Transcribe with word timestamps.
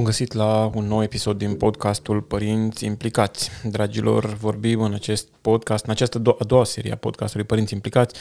Bun 0.00 0.08
găsit 0.08 0.32
la 0.32 0.70
un 0.74 0.86
nou 0.86 1.02
episod 1.02 1.38
din 1.38 1.54
podcastul 1.54 2.20
Părinți 2.20 2.84
Implicați. 2.84 3.50
Dragilor, 3.64 4.24
vorbim 4.24 4.80
în 4.80 4.94
acest 4.94 5.28
podcast, 5.40 5.84
în 5.84 5.90
această 5.90 6.18
do- 6.20 6.38
a 6.38 6.44
doua 6.44 6.64
serie 6.64 6.92
a 6.92 6.96
podcastului 6.96 7.46
Părinți 7.46 7.74
Implicați 7.74 8.14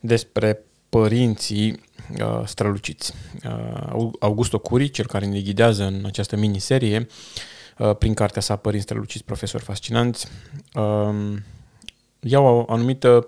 despre 0.00 0.64
părinții 0.88 1.80
uh, 2.20 2.42
străluciți. 2.44 3.12
Uh, 3.44 4.10
Augusto 4.18 4.58
Curi, 4.58 4.90
cel 4.90 5.06
care 5.06 5.26
ne 5.26 5.40
ghidează 5.40 5.84
în 5.84 6.02
această 6.06 6.36
miniserie, 6.36 7.06
uh, 7.78 7.96
prin 7.96 8.14
cartea 8.14 8.42
sa 8.42 8.56
Părinți 8.56 8.84
străluciți, 8.84 9.24
profesori 9.24 9.64
fascinanți, 9.64 10.26
uh, 10.74 11.36
iau 12.20 12.44
o 12.44 12.72
anumită 12.72 13.26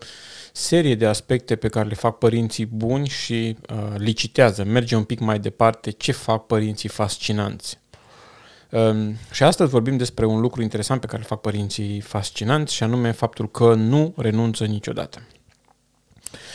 serie 0.52 0.94
de 0.94 1.06
aspecte 1.06 1.56
pe 1.56 1.68
care 1.68 1.88
le 1.88 1.94
fac 1.94 2.18
părinții 2.18 2.66
buni 2.66 3.08
și 3.08 3.56
uh, 3.70 3.94
licitează, 3.96 4.64
merge 4.64 4.96
un 4.96 5.04
pic 5.04 5.18
mai 5.18 5.38
departe 5.38 5.90
ce 5.90 6.12
fac 6.12 6.46
părinții 6.46 6.88
fascinanți. 6.88 7.82
Um, 8.74 9.16
și 9.32 9.42
astăzi 9.42 9.70
vorbim 9.70 9.96
despre 9.96 10.26
un 10.26 10.40
lucru 10.40 10.62
interesant 10.62 11.00
pe 11.00 11.06
care 11.06 11.18
îl 11.18 11.24
fac 11.24 11.40
părinții 11.40 12.00
fascinanți 12.00 12.74
și 12.74 12.82
anume 12.82 13.10
faptul 13.10 13.50
că 13.50 13.74
nu 13.74 14.14
renunță 14.16 14.64
niciodată. 14.64 15.22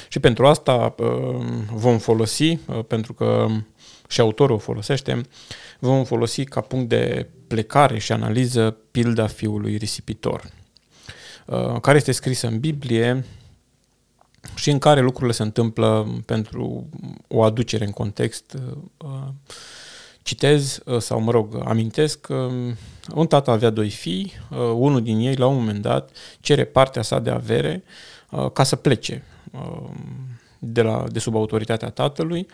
Și 0.09 0.19
pentru 0.19 0.47
asta 0.47 0.95
um, 0.97 1.65
vom 1.73 1.97
folosi, 1.97 2.43
uh, 2.43 2.79
pentru 2.87 3.13
că 3.13 3.47
și 4.07 4.21
autorul 4.21 4.55
o 4.55 4.59
folosește, 4.59 5.21
vom 5.79 6.03
folosi 6.03 6.43
ca 6.43 6.61
punct 6.61 6.89
de 6.89 7.29
plecare 7.47 7.99
și 7.99 8.11
analiză 8.11 8.77
pilda 8.91 9.27
fiului 9.27 9.77
risipitor, 9.77 10.49
uh, 11.45 11.79
care 11.81 11.97
este 11.97 12.11
scrisă 12.11 12.47
în 12.47 12.59
Biblie 12.59 13.25
și 14.55 14.69
în 14.69 14.79
care 14.79 15.01
lucrurile 15.01 15.33
se 15.33 15.43
întâmplă 15.43 16.21
pentru 16.25 16.89
o 17.27 17.43
aducere 17.43 17.85
în 17.85 17.91
context 17.91 18.57
uh, 18.97 19.27
Citez, 20.21 20.79
uh, 20.85 20.97
sau 20.97 21.19
mă 21.19 21.31
rog, 21.31 21.61
amintesc 21.65 22.21
că 22.21 22.33
um, 22.33 22.75
un 23.15 23.27
tată 23.27 23.51
avea 23.51 23.69
doi 23.69 23.89
fii, 23.89 24.33
uh, 24.49 24.57
unul 24.57 25.03
din 25.03 25.19
ei 25.19 25.35
la 25.35 25.47
un 25.47 25.55
moment 25.55 25.81
dat 25.81 26.09
cere 26.39 26.65
partea 26.65 27.01
sa 27.01 27.19
de 27.19 27.29
avere 27.29 27.83
uh, 28.29 28.51
ca 28.51 28.63
să 28.63 28.75
plece 28.75 29.23
um, 29.51 29.95
de, 30.59 30.81
la, 30.81 31.03
de 31.11 31.19
sub 31.19 31.35
autoritatea 31.35 31.89
tatălui, 31.89 32.47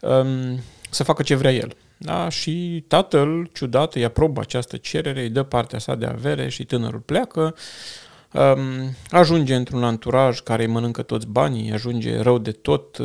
um, 0.00 0.60
să 0.90 1.02
facă 1.02 1.22
ce 1.22 1.34
vrea 1.34 1.52
el. 1.52 1.76
Da? 1.96 2.28
Și 2.28 2.84
tatăl, 2.88 3.50
ciudat, 3.52 3.94
îi 3.94 4.04
aprobă 4.04 4.40
această 4.40 4.76
cerere, 4.76 5.20
îi 5.20 5.30
dă 5.30 5.42
partea 5.42 5.78
sa 5.78 5.94
de 5.94 6.06
avere 6.06 6.48
și 6.48 6.64
tânărul 6.64 7.00
pleacă, 7.00 7.54
ajunge 9.10 9.54
într-un 9.54 9.84
anturaj 9.84 10.40
care 10.40 10.62
îi 10.62 10.70
mănâncă 10.72 11.02
toți 11.02 11.26
banii, 11.26 11.72
ajunge 11.72 12.20
rău 12.20 12.38
de 12.38 12.50
tot, 12.50 12.96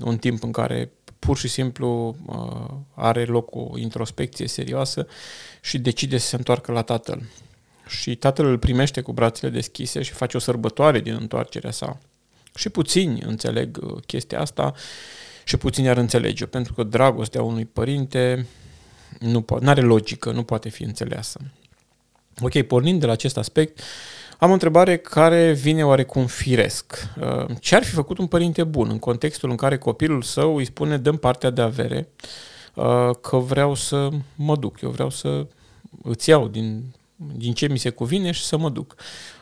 un 0.00 0.16
timp 0.18 0.42
în 0.42 0.52
care 0.52 0.90
pur 1.20 1.36
și 1.36 1.48
simplu 1.48 2.16
uh, 2.26 2.76
are 2.94 3.24
loc 3.24 3.54
o 3.54 3.78
introspecție 3.78 4.46
serioasă 4.46 5.06
și 5.60 5.78
decide 5.78 6.18
să 6.18 6.26
se 6.26 6.36
întoarcă 6.36 6.72
la 6.72 6.82
tatăl. 6.82 7.22
Și 7.86 8.16
tatăl 8.16 8.46
îl 8.46 8.58
primește 8.58 9.00
cu 9.00 9.12
brațele 9.12 9.50
deschise 9.50 10.02
și 10.02 10.12
face 10.12 10.36
o 10.36 10.40
sărbătoare 10.40 11.00
din 11.00 11.16
întoarcerea 11.20 11.70
sa. 11.70 11.98
Și 12.54 12.68
puțini 12.68 13.22
înțeleg 13.22 13.78
uh, 13.82 14.02
chestia 14.06 14.40
asta 14.40 14.74
și 15.44 15.56
puțini 15.56 15.88
ar 15.88 15.96
înțelege 15.96 16.46
pentru 16.46 16.72
că 16.72 16.82
dragostea 16.82 17.42
unui 17.42 17.64
părinte 17.64 18.46
nu 19.18 19.40
po- 19.40 19.64
are 19.64 19.80
logică, 19.80 20.30
nu 20.30 20.42
poate 20.42 20.68
fi 20.68 20.82
înțeleasă. 20.82 21.40
Ok, 22.40 22.62
pornind 22.62 23.00
de 23.00 23.06
la 23.06 23.12
acest 23.12 23.36
aspect, 23.36 23.78
uh, 23.78 23.84
am 24.40 24.50
o 24.50 24.52
întrebare 24.52 24.96
care 24.96 25.52
vine 25.52 25.84
oarecum 25.84 26.26
firesc. 26.26 27.08
Uh, 27.20 27.46
ce 27.60 27.76
ar 27.76 27.84
fi 27.84 27.90
făcut 27.90 28.18
un 28.18 28.26
părinte 28.26 28.64
bun 28.64 28.88
în 28.90 28.98
contextul 28.98 29.50
în 29.50 29.56
care 29.56 29.78
copilul 29.78 30.22
său 30.22 30.56
îi 30.56 30.64
spune 30.64 30.96
dăm 30.96 31.16
partea 31.16 31.50
de 31.50 31.60
avere 31.60 32.08
uh, 32.74 33.10
că 33.20 33.36
vreau 33.36 33.74
să 33.74 34.08
mă 34.34 34.56
duc, 34.56 34.80
eu 34.80 34.90
vreau 34.90 35.10
să 35.10 35.46
îți 36.02 36.28
iau 36.28 36.48
din, 36.48 36.82
din 37.16 37.52
ce 37.52 37.68
mi 37.68 37.78
se 37.78 37.90
cuvine 37.90 38.30
și 38.30 38.42
să 38.42 38.56
mă 38.56 38.70
duc. 38.70 38.94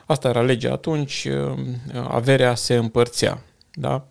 Asta 0.05 0.29
era 0.29 0.41
legea 0.41 0.71
atunci, 0.71 1.27
uh, 1.29 1.59
averea 2.07 2.55
se 2.55 2.75
împărțea. 2.75 3.43
Da? 3.73 4.05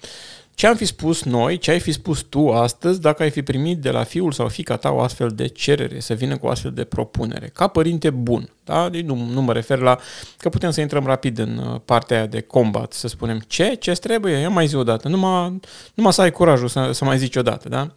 Ce 0.59 0.67
am 0.67 0.77
fi 0.77 0.85
spus 0.85 1.23
noi, 1.23 1.59
ce 1.59 1.71
ai 1.71 1.81
fi 1.81 1.93
spus 1.93 2.21
tu 2.21 2.53
astăzi 2.53 3.01
dacă 3.01 3.23
ai 3.23 3.31
fi 3.31 3.43
primit 3.43 3.81
de 3.81 3.91
la 3.91 4.05
fiul 4.05 4.33
sau 4.33 4.49
fica 4.49 4.77
ta 4.77 4.91
o 4.91 5.01
astfel 5.01 5.29
de 5.29 5.47
cerere, 5.47 6.01
să 6.01 6.15
vină 6.15 6.39
cu 6.39 6.47
o 6.47 6.49
astfel 6.49 6.73
de 6.73 6.85
propunere, 6.85 7.49
ca 7.49 7.67
părinte 7.67 8.11
bun. 8.11 8.51
Da? 8.65 8.89
Deci 8.89 9.05
nu, 9.05 9.15
nu 9.15 9.43
mă 9.43 9.53
refer 9.53 9.79
la 9.79 9.99
că 10.39 10.49
putem 10.49 10.71
să 10.71 10.81
intrăm 10.81 11.07
rapid 11.07 11.39
în 11.39 11.57
uh, 11.59 11.81
partea 11.85 12.17
aia 12.17 12.27
de 12.27 12.41
combat, 12.41 12.93
să 12.93 13.09
spunem 13.09 13.39
ce, 13.47 13.75
ce 13.75 13.93
trebuie, 13.93 14.37
ia 14.37 14.49
mai 14.49 14.67
zi 14.67 14.75
odată, 14.75 15.09
numai, 15.09 15.61
numai 15.95 16.13
să 16.13 16.21
ai 16.21 16.31
curajul 16.31 16.69
să, 16.69 16.93
să 16.93 17.05
mai 17.05 17.19
zici 17.19 17.37
odată, 17.37 17.69
da? 17.69 17.95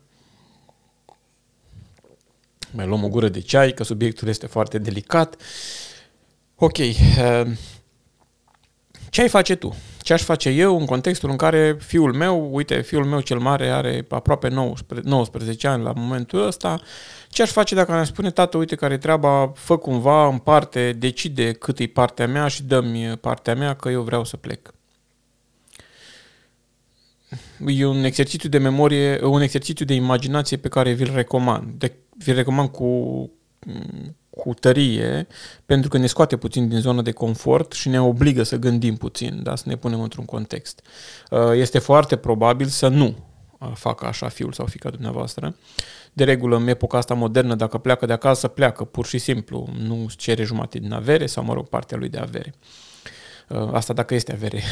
Mai 2.72 2.86
luăm 2.86 3.04
o 3.04 3.10
gură 3.10 3.30
de 3.30 3.40
ceai, 3.40 3.74
că 3.74 3.84
subiectul 3.84 4.28
este 4.28 4.48
foarte 4.48 4.78
delicat. 4.78 5.36
Ok, 6.56 6.78
uh, 6.78 7.52
ce 9.10 9.22
ai 9.22 9.30
face 9.30 9.56
tu? 9.56 9.76
Ce 10.12 10.18
aș 10.18 10.24
face 10.24 10.50
eu 10.50 10.80
în 10.80 10.86
contextul 10.86 11.30
în 11.30 11.36
care 11.36 11.78
fiul 11.80 12.14
meu, 12.14 12.50
uite, 12.52 12.82
fiul 12.82 13.06
meu 13.06 13.22
cel 13.22 13.40
mare 13.40 13.70
are 13.70 14.06
aproape 14.10 14.48
19, 14.48 15.10
19 15.10 15.68
ani 15.68 15.84
la 15.84 15.94
momentul 15.96 16.46
ăsta, 16.48 16.82
ce 17.30 17.42
aș 17.42 17.52
face 17.52 17.76
dacă 17.76 18.00
mi 18.00 18.06
spune, 18.06 18.32
tată, 18.32 18.58
uite 18.58 18.76
care 18.76 18.98
treaba, 18.98 19.52
fă 19.56 19.78
cumva 19.78 20.28
în 20.28 20.38
parte, 20.38 20.92
decide 20.92 21.52
cât 21.52 21.80
e 21.80 21.88
partea 21.88 22.28
mea 22.28 22.48
și 22.48 22.64
dă-mi 22.64 23.18
partea 23.22 23.56
mea 23.56 23.74
că 23.74 23.90
eu 23.90 24.02
vreau 24.02 24.24
să 24.24 24.38
plec. 24.38 24.74
E 27.66 27.86
un 27.86 28.04
exercițiu 28.04 28.50
de 28.50 28.58
memorie, 28.58 29.20
un 29.24 29.42
exercițiu 29.42 29.86
de 29.86 29.94
imaginație 29.94 30.58
pe 30.58 30.68
care 30.68 30.92
vi-l 30.92 31.12
recomand. 31.14 31.74
De, 31.78 31.94
vi-l 32.18 32.36
recomand 32.36 32.70
cu, 32.70 33.32
cu 34.42 34.54
tărie, 34.54 35.28
pentru 35.66 35.90
că 35.90 35.98
ne 35.98 36.08
scoate 36.08 36.38
puțin 36.38 36.68
din 36.68 36.80
zona 36.80 37.02
de 37.02 37.12
confort 37.12 37.72
și 37.72 37.90
ne 37.90 38.02
obligă 38.02 38.44
să 38.44 38.56
gândim 38.56 38.96
puțin, 38.96 39.40
da? 39.44 39.56
să 39.56 39.64
ne 39.66 39.76
punem 39.76 40.02
într-un 40.02 40.26
context. 40.26 40.82
Uh, 41.30 41.40
este 41.54 41.80
foarte 41.80 42.16
probabil 42.16 42.68
să 42.68 42.88
nu 42.88 43.16
uh, 43.60 43.72
facă 43.74 44.06
așa 44.06 44.28
fiul 44.28 44.52
sau 44.52 44.66
fica 44.66 44.90
dumneavoastră. 44.90 45.56
De 46.14 46.24
regulă, 46.24 46.56
în 46.56 46.68
epoca 46.68 46.98
asta 46.98 47.14
modernă, 47.14 47.56
dacă 47.56 47.78
pleacă 47.78 48.06
de 48.06 48.14
acasă, 48.14 48.48
pleacă 48.48 48.84
pur 48.84 49.06
și 49.06 49.18
simplu. 49.18 49.70
Nu 49.80 50.06
cere 50.16 50.44
jumate 50.44 50.80
din 50.80 50.94
avere 50.94 51.26
sau, 51.26 51.44
mă 51.44 51.54
rog, 51.54 51.68
partea 51.68 51.98
lui 51.98 52.10
de 52.10 52.18
avere. 52.18 52.54
Uh, 53.48 53.70
asta 53.72 53.94
dacă 53.94 54.14
este 54.14 54.34
avere. 54.34 54.64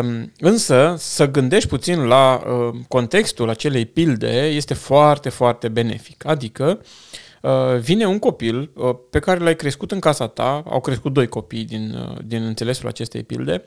Um, 0.00 0.32
însă, 0.38 0.94
să 0.98 1.30
gândești 1.30 1.68
puțin 1.68 2.04
la 2.04 2.42
contextul 2.88 3.48
acelei 3.48 3.86
pilde 3.86 4.46
este 4.46 4.74
foarte, 4.74 5.28
foarte 5.28 5.68
benefic. 5.68 6.26
Adică, 6.26 6.68
Uh, 6.68 7.31
vine 7.80 8.06
un 8.06 8.18
copil 8.18 8.70
uh, 8.74 8.94
pe 9.10 9.18
care 9.18 9.40
l-ai 9.40 9.56
crescut 9.56 9.92
în 9.92 10.00
casa 10.00 10.26
ta, 10.26 10.62
au 10.66 10.80
crescut 10.80 11.12
doi 11.12 11.28
copii 11.28 11.64
din, 11.64 11.94
uh, 11.94 12.18
din 12.24 12.42
înțelesul 12.42 12.88
acestei 12.88 13.22
pilde, 13.22 13.64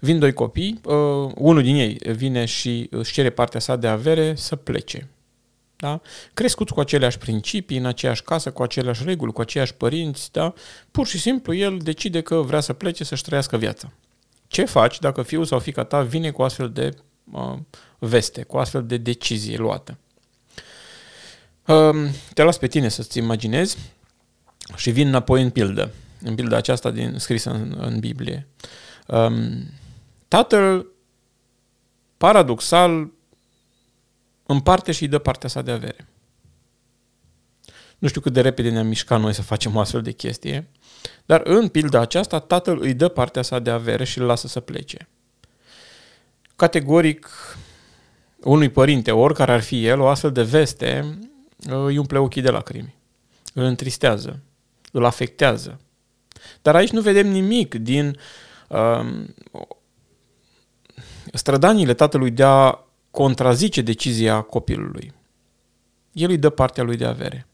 vin 0.00 0.18
doi 0.18 0.32
copii, 0.32 0.80
unul 1.34 1.62
din 1.62 1.74
ei 1.74 1.98
vine 2.12 2.44
și 2.44 2.86
își 2.90 3.12
cere 3.12 3.30
partea 3.30 3.60
sa 3.60 3.76
de 3.76 3.86
avere 3.86 4.34
să 4.34 4.56
plece. 4.56 5.08
Da? 5.76 6.00
Crescuți 6.34 6.72
cu 6.72 6.80
aceleași 6.80 7.18
principii, 7.18 7.76
în 7.76 7.86
aceeași 7.86 8.22
casă, 8.22 8.50
cu 8.50 8.62
aceleași 8.62 9.04
reguli, 9.04 9.32
cu 9.32 9.40
aceiași 9.40 9.74
părinți, 9.74 10.32
da? 10.32 10.52
pur 10.90 11.06
și 11.06 11.18
simplu 11.18 11.54
el 11.54 11.78
decide 11.78 12.20
că 12.20 12.36
vrea 12.36 12.60
să 12.60 12.72
plece 12.72 13.04
să-și 13.04 13.22
trăiască 13.22 13.56
viața. 13.56 13.92
Ce 14.46 14.64
faci 14.64 14.98
dacă 14.98 15.22
fiul 15.22 15.44
sau 15.44 15.58
fica 15.58 15.84
ta 15.84 16.02
vine 16.02 16.30
cu 16.30 16.42
astfel 16.42 16.70
de 16.70 16.94
uh, 17.32 17.56
veste, 17.98 18.42
cu 18.42 18.56
astfel 18.56 18.86
de 18.86 18.96
decizie 18.96 19.56
luată? 19.56 19.98
Te 22.34 22.42
las 22.42 22.58
pe 22.58 22.66
tine 22.66 22.88
să-ți 22.88 23.18
imaginezi 23.18 23.78
și 24.76 24.90
vin 24.90 25.06
înapoi 25.06 25.42
în 25.42 25.50
pildă, 25.50 25.90
în 26.22 26.34
pilda 26.34 26.56
aceasta 26.56 26.90
din, 26.90 27.18
scrisă 27.18 27.50
în, 27.50 27.74
în 27.78 27.98
Biblie. 27.98 28.46
Tatăl, 30.28 30.86
paradoxal, 32.16 33.10
împarte 34.46 34.92
și 34.92 35.02
îi 35.02 35.08
dă 35.08 35.18
partea 35.18 35.48
sa 35.48 35.62
de 35.62 35.70
avere. 35.70 36.08
Nu 37.98 38.08
știu 38.08 38.20
cât 38.20 38.32
de 38.32 38.40
repede 38.40 38.70
ne-am 38.70 38.86
mișcat 38.86 39.20
noi 39.20 39.32
să 39.32 39.42
facem 39.42 39.76
o 39.76 39.80
astfel 39.80 40.02
de 40.02 40.12
chestie, 40.12 40.68
dar 41.26 41.40
în 41.44 41.68
pilda 41.68 42.00
aceasta, 42.00 42.38
tatăl 42.38 42.78
îi 42.80 42.94
dă 42.94 43.08
partea 43.08 43.42
sa 43.42 43.58
de 43.58 43.70
avere 43.70 44.04
și 44.04 44.18
îl 44.18 44.26
lasă 44.26 44.46
să 44.46 44.60
plece. 44.60 45.08
Categoric, 46.56 47.30
unui 48.40 48.68
părinte, 48.68 49.10
oricare 49.10 49.52
ar 49.52 49.62
fi 49.62 49.86
el, 49.86 50.00
o 50.00 50.08
astfel 50.08 50.32
de 50.32 50.42
veste 50.42 51.18
îi 51.64 51.98
umple 51.98 52.18
ochii 52.18 52.42
de 52.42 52.50
lacrimi, 52.50 52.94
îl 53.54 53.62
întristează, 53.62 54.40
îl 54.92 55.04
afectează. 55.04 55.80
Dar 56.62 56.76
aici 56.76 56.90
nu 56.90 57.00
vedem 57.00 57.28
nimic 57.28 57.74
din 57.74 58.18
uh, 58.68 59.24
strădanile 61.32 61.94
tatălui 61.94 62.30
de 62.30 62.44
a 62.44 62.78
contrazice 63.10 63.82
decizia 63.82 64.40
copilului. 64.40 65.12
El 66.12 66.30
îi 66.30 66.38
dă 66.38 66.50
partea 66.50 66.82
lui 66.82 66.96
de 66.96 67.04
avere. 67.04 67.46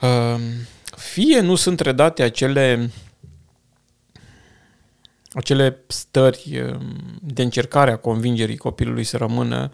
Uh, 0.00 0.40
fie 0.96 1.40
nu 1.40 1.54
sunt 1.54 1.80
redate 1.80 2.22
acele 2.22 2.90
acele 5.34 5.84
stări 5.86 6.72
de 7.20 7.42
încercare 7.42 7.90
a 7.90 7.96
convingerii 7.96 8.56
copilului 8.56 9.04
să 9.04 9.16
rămână 9.16 9.72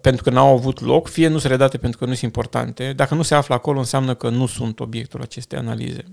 pentru 0.00 0.22
că 0.22 0.30
n-au 0.30 0.54
avut 0.54 0.80
loc, 0.80 1.08
fie 1.08 1.28
nu 1.28 1.38
sunt 1.38 1.52
redate 1.52 1.78
pentru 1.78 1.98
că 1.98 2.04
nu 2.04 2.10
sunt 2.10 2.22
importante. 2.22 2.92
Dacă 2.96 3.14
nu 3.14 3.22
se 3.22 3.34
află 3.34 3.54
acolo, 3.54 3.78
înseamnă 3.78 4.14
că 4.14 4.28
nu 4.28 4.46
sunt 4.46 4.80
obiectul 4.80 5.22
acestei 5.22 5.58
analize. 5.58 6.04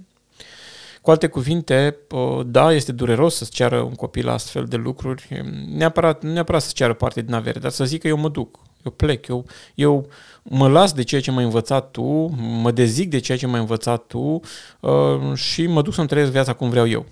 Cu 1.02 1.12
alte 1.12 1.28
cuvinte, 1.28 1.98
da, 2.46 2.74
este 2.74 2.92
dureros 2.92 3.36
să-ți 3.36 3.52
ceară 3.52 3.80
un 3.80 3.94
copil 3.94 4.30
astfel 4.30 4.66
de 4.66 4.76
lucruri, 4.76 5.44
neapărat, 5.76 6.24
neapărat 6.24 6.62
să-ți 6.62 6.74
ceară 6.74 6.94
parte 6.94 7.22
din 7.22 7.34
avere, 7.34 7.60
dar 7.60 7.72
să 7.72 7.86
zic 7.86 8.02
că 8.02 8.08
eu 8.08 8.18
mă 8.18 8.30
duc, 8.30 8.60
eu 8.84 8.92
plec, 8.92 9.28
eu, 9.28 9.46
eu 9.76 10.10
mă 10.44 10.68
las 10.68 10.94
de 10.94 11.04
ceea 11.04 11.22
ce 11.22 11.32
m-ai 11.32 11.44
învățat 11.44 11.92
tu, 11.92 12.04
mă 12.38 12.72
dezic 12.72 13.10
de 13.10 13.20
ceea 13.20 13.38
ce 13.38 13.48
m-ai 13.48 13.60
învățat 13.60 14.06
tu 14.08 14.40
uh, 14.80 15.34
și 15.34 15.68
mă 15.68 15.82
duc 15.82 15.94
să-mi 15.94 16.08
trăiesc 16.08 16.32
viața 16.32 16.54
cum 16.54 16.70
vreau 16.70 16.88
eu. 16.88 17.06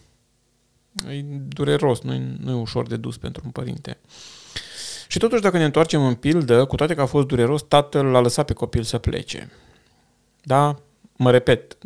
E 1.09 1.21
dureros, 1.47 2.01
nu 2.01 2.13
e, 2.13 2.37
nu 2.39 2.51
e 2.51 2.53
ușor 2.61 2.87
de 2.87 2.97
dus 2.97 3.17
pentru 3.17 3.41
un 3.45 3.51
părinte. 3.51 3.97
Și 5.13 5.19
totuși, 5.19 5.41
dacă 5.41 5.57
ne 5.57 5.63
întoarcem 5.63 6.05
în 6.05 6.13
pildă, 6.13 6.65
cu 6.65 6.75
toate 6.75 6.95
că 6.95 7.01
a 7.01 7.05
fost 7.05 7.27
dureros, 7.27 7.61
tatăl 7.61 8.05
l-a 8.05 8.19
lăsat 8.19 8.45
pe 8.45 8.53
copil 8.53 8.83
să 8.83 8.97
plece. 8.97 9.51
Da? 10.43 10.75
Mă 11.15 11.31
repet, 11.31 11.77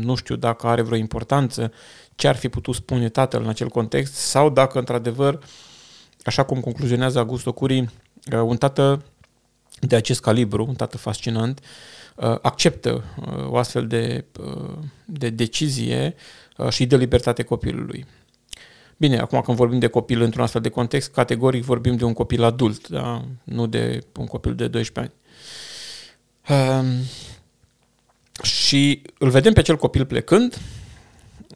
nu 0.00 0.14
știu 0.14 0.36
dacă 0.36 0.66
are 0.66 0.82
vreo 0.82 0.96
importanță 0.96 1.72
ce 2.14 2.28
ar 2.28 2.36
fi 2.36 2.48
putut 2.48 2.74
spune 2.74 3.08
tatăl 3.08 3.42
în 3.42 3.48
acel 3.48 3.68
context 3.68 4.14
sau 4.14 4.50
dacă, 4.50 4.78
într-adevăr, 4.78 5.38
așa 6.24 6.42
cum 6.42 6.60
concluzionează 6.60 7.18
Augusto 7.18 7.52
Curi, 7.52 7.80
uh, 7.80 7.88
un 8.40 8.56
tată 8.56 9.02
de 9.80 9.96
acest 9.96 10.20
calibru, 10.20 10.66
un 10.66 10.74
tată 10.74 10.98
fascinant, 10.98 11.60
uh, 12.16 12.38
acceptă 12.42 13.04
uh, 13.20 13.48
o 13.48 13.56
astfel 13.56 13.86
de, 13.86 14.24
de 15.04 15.30
decizie 15.30 16.14
și 16.68 16.86
de 16.86 16.96
libertate 16.96 17.42
copilului. 17.42 18.06
Bine, 19.00 19.18
acum 19.18 19.40
când 19.40 19.56
vorbim 19.56 19.78
de 19.78 19.86
copil 19.86 20.20
într-un 20.20 20.42
astfel 20.42 20.60
de 20.60 20.68
context, 20.68 21.12
categoric 21.12 21.64
vorbim 21.64 21.96
de 21.96 22.04
un 22.04 22.12
copil 22.12 22.42
adult, 22.42 22.88
da? 22.88 23.24
nu 23.44 23.66
de 23.66 23.98
un 24.18 24.26
copil 24.26 24.54
de 24.54 24.68
12 24.68 25.14
ani. 26.46 26.78
Um, 26.78 26.86
și 28.42 29.02
îl 29.18 29.30
vedem 29.30 29.52
pe 29.52 29.60
acel 29.60 29.76
copil 29.76 30.06
plecând, 30.06 30.58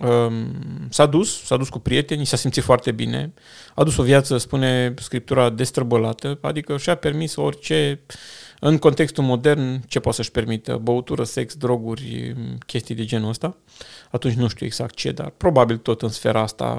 um, 0.00 0.46
s-a 0.88 1.06
dus, 1.06 1.44
s-a 1.44 1.56
dus 1.56 1.69
cu 1.69 1.79
prieteni, 1.79 2.25
s-a 2.25 2.37
simțit 2.37 2.62
foarte 2.62 2.93
bine, 2.93 3.32
a 3.75 3.85
dus 3.85 3.96
o 3.96 4.02
viață, 4.02 4.38
spune 4.38 4.94
Scriptura, 4.99 5.50
destrăbălată, 5.50 6.38
adică 6.41 6.76
și-a 6.76 6.94
permis 6.94 7.37
orice, 7.37 8.00
în 8.61 8.79
contextul 8.79 9.25
modern, 9.25 9.81
ce 9.87 10.00
poate 10.00 10.17
să-și 10.17 10.31
permită, 10.31 10.81
băutură, 10.82 11.25
sex, 11.25 11.55
droguri, 11.55 12.35
chestii 12.67 12.94
de 12.94 13.05
genul 13.05 13.29
ăsta. 13.29 13.56
Atunci 14.14 14.34
nu 14.34 14.49
știu 14.49 14.66
exact 14.66 14.94
ce, 14.94 15.11
dar 15.11 15.32
probabil 15.37 15.76
tot 15.76 16.02
în 16.02 16.08
sfera 16.08 16.40
asta, 16.40 16.78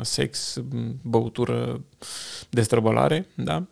sex, 0.00 0.62
băutură, 1.02 1.80
destrăbălare, 2.50 3.26
da? 3.34 3.64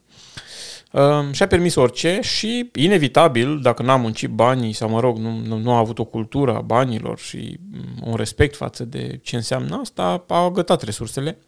Uh, 0.92 1.32
și-a 1.32 1.46
permis 1.46 1.74
orice 1.74 2.18
și, 2.22 2.70
inevitabil, 2.74 3.60
dacă 3.60 3.82
n-a 3.82 3.96
muncit 3.96 4.30
banii 4.30 4.72
sau, 4.72 4.88
mă 4.88 5.00
rog, 5.00 5.16
nu, 5.16 5.36
nu, 5.46 5.58
nu 5.58 5.72
a 5.72 5.78
avut 5.78 5.98
o 5.98 6.04
cultură 6.04 6.54
a 6.54 6.60
banilor 6.60 7.18
și 7.18 7.58
mm, 7.72 8.08
un 8.10 8.14
respect 8.14 8.56
față 8.56 8.84
de 8.84 9.20
ce 9.22 9.36
înseamnă 9.36 9.78
asta, 9.80 10.24
a 10.28 10.44
agătat 10.44 10.82
resursele 10.82 11.38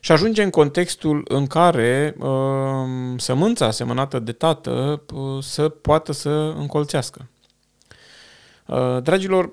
și 0.00 0.12
ajunge 0.12 0.42
în 0.42 0.50
contextul 0.50 1.24
în 1.28 1.46
care 1.46 2.14
uh, 2.18 2.28
sămânța 3.16 3.66
asemănată 3.66 4.18
de 4.18 4.32
tată 4.32 5.02
uh, 5.14 5.42
să 5.42 5.68
poată 5.68 6.12
să 6.12 6.54
încolțească. 6.58 7.28
Uh, 8.66 9.02
dragilor, 9.02 9.50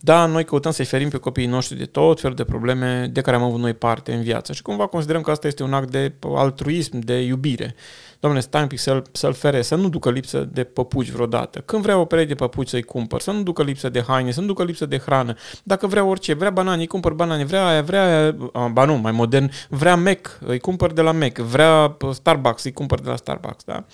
da, 0.00 0.26
noi 0.26 0.44
căutăm 0.44 0.72
să-i 0.72 0.84
ferim 0.84 1.08
pe 1.08 1.16
copiii 1.16 1.46
noștri 1.46 1.76
de 1.76 1.84
tot 1.84 2.20
fel 2.20 2.32
de 2.32 2.44
probleme 2.44 3.08
de 3.12 3.20
care 3.20 3.36
am 3.36 3.42
avut 3.42 3.60
noi 3.60 3.74
parte 3.74 4.12
în 4.12 4.22
viață 4.22 4.52
și 4.52 4.62
cumva 4.62 4.86
considerăm 4.86 5.22
că 5.22 5.30
asta 5.30 5.46
este 5.46 5.62
un 5.62 5.72
act 5.72 5.90
de 5.90 6.12
altruism, 6.34 6.98
de 6.98 7.20
iubire. 7.20 7.74
Domnule, 8.20 8.42
stai 8.42 8.62
un 8.62 8.68
pic 8.68 8.78
să-l, 8.78 9.02
să-l 9.12 9.32
fere, 9.32 9.62
să 9.62 9.74
nu 9.74 9.88
ducă 9.88 10.10
lipsă 10.10 10.48
de 10.52 10.64
păpuci 10.64 11.10
vreodată. 11.10 11.58
Când 11.58 11.82
vrea 11.82 11.98
o 11.98 12.04
pereche 12.04 12.28
de 12.28 12.34
păpuci 12.34 12.68
să-i 12.68 12.82
cumpăr, 12.82 13.20
să 13.20 13.30
nu 13.30 13.42
ducă 13.42 13.62
lipsă 13.62 13.88
de 13.88 14.04
haine, 14.06 14.30
să 14.30 14.40
nu 14.40 14.46
ducă 14.46 14.64
lipsă 14.64 14.86
de 14.86 14.98
hrană. 14.98 15.34
Dacă 15.62 15.86
vrea 15.86 16.04
orice, 16.04 16.34
vrea 16.34 16.50
banane, 16.50 16.80
îi 16.80 16.86
cumpăr 16.86 17.12
banane, 17.12 17.44
vrea 17.44 17.66
aia, 17.66 17.82
vrea 17.82 18.04
aia, 18.04 18.36
ba 18.72 18.84
nu, 18.84 18.94
mai 18.94 19.12
modern, 19.12 19.50
vrea 19.68 19.96
Mac, 19.96 20.38
îi 20.40 20.58
cumpăr 20.58 20.92
de 20.92 21.00
la 21.00 21.12
Mac, 21.12 21.38
vrea 21.38 21.96
Starbucks, 22.12 22.64
îi 22.64 22.72
cumpăr 22.72 23.00
de 23.00 23.08
la 23.08 23.16
Starbucks, 23.16 23.64
da? 23.64 23.84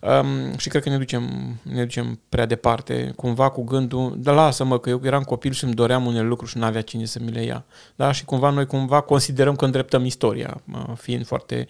Um, 0.00 0.56
și 0.56 0.68
cred 0.68 0.82
că 0.82 0.88
ne 0.88 0.96
ducem, 0.96 1.54
ne 1.62 1.82
ducem 1.82 2.20
prea 2.28 2.46
departe, 2.46 3.12
cumva 3.16 3.48
cu 3.50 3.64
gândul, 3.64 4.14
da 4.18 4.32
lasă-mă 4.32 4.78
că 4.78 4.90
eu 4.90 5.00
eram 5.04 5.22
copil 5.22 5.52
și 5.52 5.64
îmi 5.64 5.74
doream 5.74 6.06
unele 6.06 6.26
lucruri 6.26 6.50
și 6.50 6.58
nu 6.58 6.64
avea 6.64 6.80
cine 6.80 7.04
să 7.04 7.18
mi 7.22 7.30
le 7.30 7.42
ia. 7.42 7.64
Da? 7.96 8.12
Și 8.12 8.24
cumva 8.24 8.50
noi 8.50 8.66
cumva 8.66 9.00
considerăm 9.00 9.56
că 9.56 9.64
îndreptăm 9.64 10.04
istoria, 10.04 10.62
fiind 10.96 11.26
foarte 11.26 11.66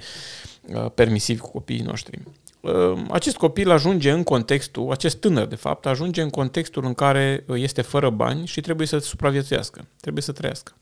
uh, 0.74 0.86
permisivi 0.94 1.40
cu 1.40 1.50
copiii 1.50 1.80
noștri. 1.80 2.18
Uh, 2.60 3.02
acest 3.10 3.36
copil 3.36 3.70
ajunge 3.70 4.10
în 4.10 4.22
contextul, 4.22 4.90
acest 4.90 5.16
tânăr 5.16 5.46
de 5.46 5.54
fapt, 5.54 5.86
ajunge 5.86 6.22
în 6.22 6.30
contextul 6.30 6.84
în 6.84 6.94
care 6.94 7.44
este 7.54 7.82
fără 7.82 8.10
bani 8.10 8.46
și 8.46 8.60
trebuie 8.60 8.86
să 8.86 8.98
supraviețuiască, 8.98 9.86
trebuie 10.00 10.22
să 10.22 10.32
trăiască. 10.32 10.72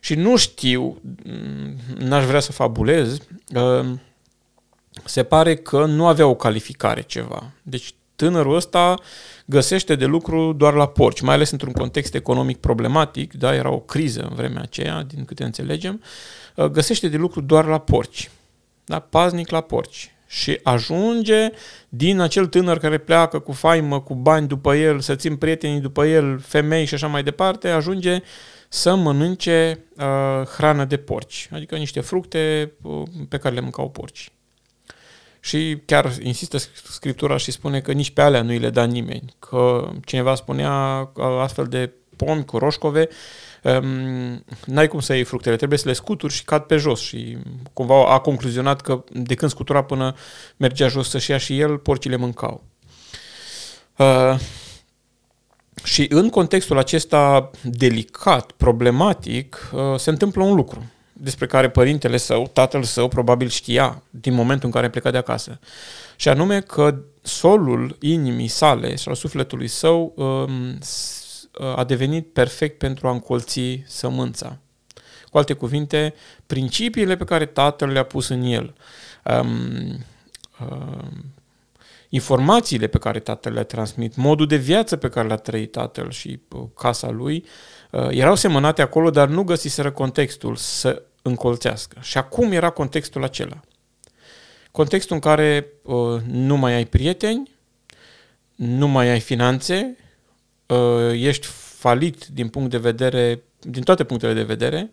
Și 0.00 0.14
nu 0.14 0.36
știu, 0.36 1.00
n-aș 1.98 2.24
vrea 2.24 2.40
să 2.40 2.52
fabulez, 2.52 3.18
uh, 3.54 3.92
se 5.04 5.22
pare 5.22 5.56
că 5.56 5.84
nu 5.84 6.06
avea 6.06 6.26
o 6.26 6.34
calificare 6.34 7.02
ceva. 7.02 7.52
Deci 7.62 7.94
tânărul 8.16 8.54
ăsta 8.54 8.94
găsește 9.44 9.94
de 9.94 10.04
lucru 10.04 10.52
doar 10.52 10.74
la 10.74 10.86
porci, 10.86 11.20
mai 11.20 11.34
ales 11.34 11.50
într-un 11.50 11.72
context 11.72 12.14
economic 12.14 12.56
problematic, 12.56 13.34
da, 13.34 13.54
era 13.54 13.70
o 13.70 13.78
criză 13.78 14.26
în 14.28 14.34
vremea 14.34 14.62
aceea, 14.62 15.02
din 15.02 15.24
câte 15.24 15.44
înțelegem, 15.44 16.02
uh, 16.56 16.64
găsește 16.64 17.08
de 17.08 17.16
lucru 17.16 17.40
doar 17.40 17.64
la 17.64 17.78
porci, 17.78 18.30
da, 18.84 18.98
paznic 18.98 19.50
la 19.50 19.60
porci. 19.60 20.08
Și 20.26 20.60
ajunge 20.62 21.50
din 21.88 22.20
acel 22.20 22.46
tânăr 22.46 22.78
care 22.78 22.98
pleacă 22.98 23.38
cu 23.38 23.52
faimă, 23.52 24.00
cu 24.00 24.14
bani 24.14 24.46
după 24.46 24.74
el, 24.74 25.00
să 25.00 25.14
țin 25.14 25.36
prietenii 25.36 25.80
după 25.80 26.06
el, 26.06 26.38
femei 26.38 26.84
și 26.84 26.94
așa 26.94 27.06
mai 27.06 27.22
departe, 27.22 27.68
ajunge 27.68 28.22
să 28.68 28.94
mănânce 28.94 29.84
uh, 29.96 30.46
hrană 30.46 30.84
de 30.84 30.96
porci, 30.96 31.48
adică 31.52 31.76
niște 31.76 32.00
fructe 32.00 32.72
uh, 32.82 33.02
pe 33.28 33.38
care 33.38 33.54
le 33.54 33.60
mâncau 33.60 33.90
porci. 33.90 34.32
Și 35.44 35.78
chiar 35.84 36.12
insistă 36.22 36.58
Scriptura 36.90 37.36
și 37.36 37.50
spune 37.50 37.80
că 37.80 37.92
nici 37.92 38.10
pe 38.10 38.20
alea 38.20 38.42
nu 38.42 38.50
îi 38.50 38.58
le 38.58 38.70
da 38.70 38.84
nimeni. 38.84 39.34
Că 39.38 39.90
cineva 40.04 40.34
spunea 40.34 41.04
că 41.14 41.22
astfel 41.22 41.64
de 41.64 41.92
pomi 42.16 42.44
cu 42.44 42.58
roșcove, 42.58 43.08
um, 43.62 44.44
n-ai 44.64 44.88
cum 44.88 45.00
să 45.00 45.14
iei 45.14 45.24
fructele, 45.24 45.56
trebuie 45.56 45.78
să 45.78 45.88
le 45.88 45.94
scuturi 45.94 46.32
și 46.32 46.44
cad 46.44 46.62
pe 46.62 46.76
jos. 46.76 47.00
Și 47.00 47.36
cumva 47.72 48.12
a 48.12 48.18
concluzionat 48.18 48.80
că 48.80 49.04
de 49.12 49.34
când 49.34 49.50
scutura 49.50 49.84
până 49.84 50.14
mergea 50.56 50.88
jos 50.88 51.08
să-și 51.08 51.30
ia 51.30 51.38
și 51.38 51.60
el, 51.60 51.78
porcile 51.78 52.16
mâncau. 52.16 52.64
Uh, 53.96 54.38
și 55.82 56.06
în 56.08 56.30
contextul 56.30 56.78
acesta 56.78 57.50
delicat, 57.62 58.50
problematic, 58.52 59.70
uh, 59.72 59.98
se 59.98 60.10
întâmplă 60.10 60.42
un 60.42 60.54
lucru 60.54 60.84
despre 61.16 61.46
care 61.46 61.70
părintele 61.70 62.16
său, 62.16 62.50
tatăl 62.52 62.82
său, 62.82 63.08
probabil 63.08 63.48
știa 63.48 64.02
din 64.10 64.34
momentul 64.34 64.66
în 64.66 64.72
care 64.72 64.90
pleca 64.90 65.10
de 65.10 65.16
acasă. 65.16 65.58
Și 66.16 66.28
anume 66.28 66.60
că 66.60 66.98
solul 67.22 67.96
inimii 68.00 68.48
sale 68.48 68.96
și 68.96 69.08
al 69.08 69.14
sufletului 69.14 69.68
său 69.68 70.12
um, 70.16 70.78
a 71.76 71.84
devenit 71.84 72.32
perfect 72.32 72.78
pentru 72.78 73.08
a 73.08 73.10
încolți 73.10 73.82
sămânța. 73.86 74.58
Cu 75.30 75.38
alte 75.38 75.52
cuvinte, 75.52 76.14
principiile 76.46 77.16
pe 77.16 77.24
care 77.24 77.46
tatăl 77.46 77.88
le-a 77.88 78.02
pus 78.04 78.28
în 78.28 78.42
el, 78.42 78.74
um, 79.24 80.04
um, 80.60 81.34
informațiile 82.08 82.86
pe 82.86 82.98
care 82.98 83.18
tatăl 83.18 83.52
le-a 83.52 83.64
transmit, 83.64 84.16
modul 84.16 84.46
de 84.46 84.56
viață 84.56 84.96
pe 84.96 85.08
care 85.08 85.28
l-a 85.28 85.36
trăit 85.36 85.72
tatăl 85.72 86.10
și 86.10 86.40
uh, 86.48 86.62
casa 86.74 87.10
lui, 87.10 87.36
uh, 87.36 87.48
erau 88.10 88.34
semănate 88.34 88.82
acolo, 88.82 89.10
dar 89.10 89.28
nu 89.28 89.42
găsiseră 89.42 89.90
contextul 89.90 90.56
să 90.56 91.02
încolțească. 91.22 91.96
Și 92.00 92.18
acum 92.18 92.52
era 92.52 92.70
contextul 92.70 93.24
acela. 93.24 93.60
Contextul 94.70 95.14
în 95.14 95.20
care 95.20 95.66
uh, 95.82 96.20
nu 96.26 96.56
mai 96.56 96.74
ai 96.74 96.84
prieteni, 96.84 97.50
nu 98.54 98.88
mai 98.88 99.08
ai 99.08 99.20
finanțe, 99.20 99.96
uh, 100.66 101.12
ești 101.12 101.46
falit 101.78 102.26
din 102.26 102.48
punct 102.48 102.70
de 102.70 102.78
vedere, 102.78 103.42
din 103.60 103.82
toate 103.82 104.04
punctele 104.04 104.32
de 104.32 104.42
vedere, 104.42 104.90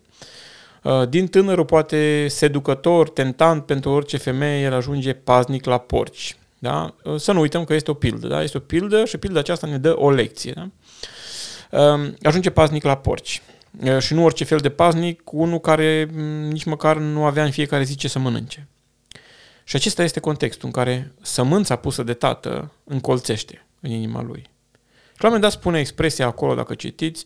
uh, 0.83 1.09
din 1.09 1.27
tânărul 1.27 1.65
poate 1.65 2.27
seducător, 2.27 3.09
tentant 3.09 3.65
pentru 3.65 3.89
orice 3.89 4.17
femeie, 4.17 4.63
el 4.63 4.73
ajunge 4.73 5.13
paznic 5.13 5.65
la 5.65 5.77
porci. 5.77 6.37
Da? 6.59 6.95
Uh, 7.03 7.15
să 7.19 7.31
nu 7.31 7.39
uităm 7.39 7.63
că 7.63 7.73
este 7.73 7.91
o 7.91 7.93
pildă. 7.93 8.27
Da? 8.27 8.43
Este 8.43 8.57
o 8.57 8.59
pildă 8.59 9.05
și 9.05 9.17
pilda 9.17 9.39
aceasta 9.39 9.67
ne 9.67 9.77
dă 9.77 9.97
o 9.97 10.11
lecție. 10.11 10.51
Da? 10.55 10.69
Uh, 11.71 12.13
ajunge 12.21 12.49
paznic 12.49 12.83
la 12.83 12.97
porci 12.97 13.41
și 13.99 14.13
nu 14.13 14.23
orice 14.23 14.43
fel 14.43 14.57
de 14.57 14.69
paznic, 14.69 15.31
unul 15.31 15.59
care 15.59 16.09
nici 16.49 16.63
măcar 16.63 16.97
nu 16.97 17.25
avea 17.25 17.43
în 17.43 17.51
fiecare 17.51 17.83
zi 17.83 17.95
ce 17.95 18.07
să 18.07 18.19
mănânce. 18.19 18.67
Și 19.63 19.75
acesta 19.75 20.03
este 20.03 20.19
contextul 20.19 20.65
în 20.65 20.71
care 20.71 21.11
sămânța 21.21 21.75
pusă 21.75 22.03
de 22.03 22.13
tată 22.13 22.71
încolțește 22.83 23.65
în 23.79 23.89
inima 23.89 24.21
lui. 24.21 24.41
Și 24.41 25.17
la 25.17 25.27
un 25.27 25.33
moment 25.33 25.41
dat 25.41 25.51
spune 25.51 25.79
expresia 25.79 26.25
acolo, 26.25 26.55
dacă 26.55 26.75
citiți, 26.75 27.25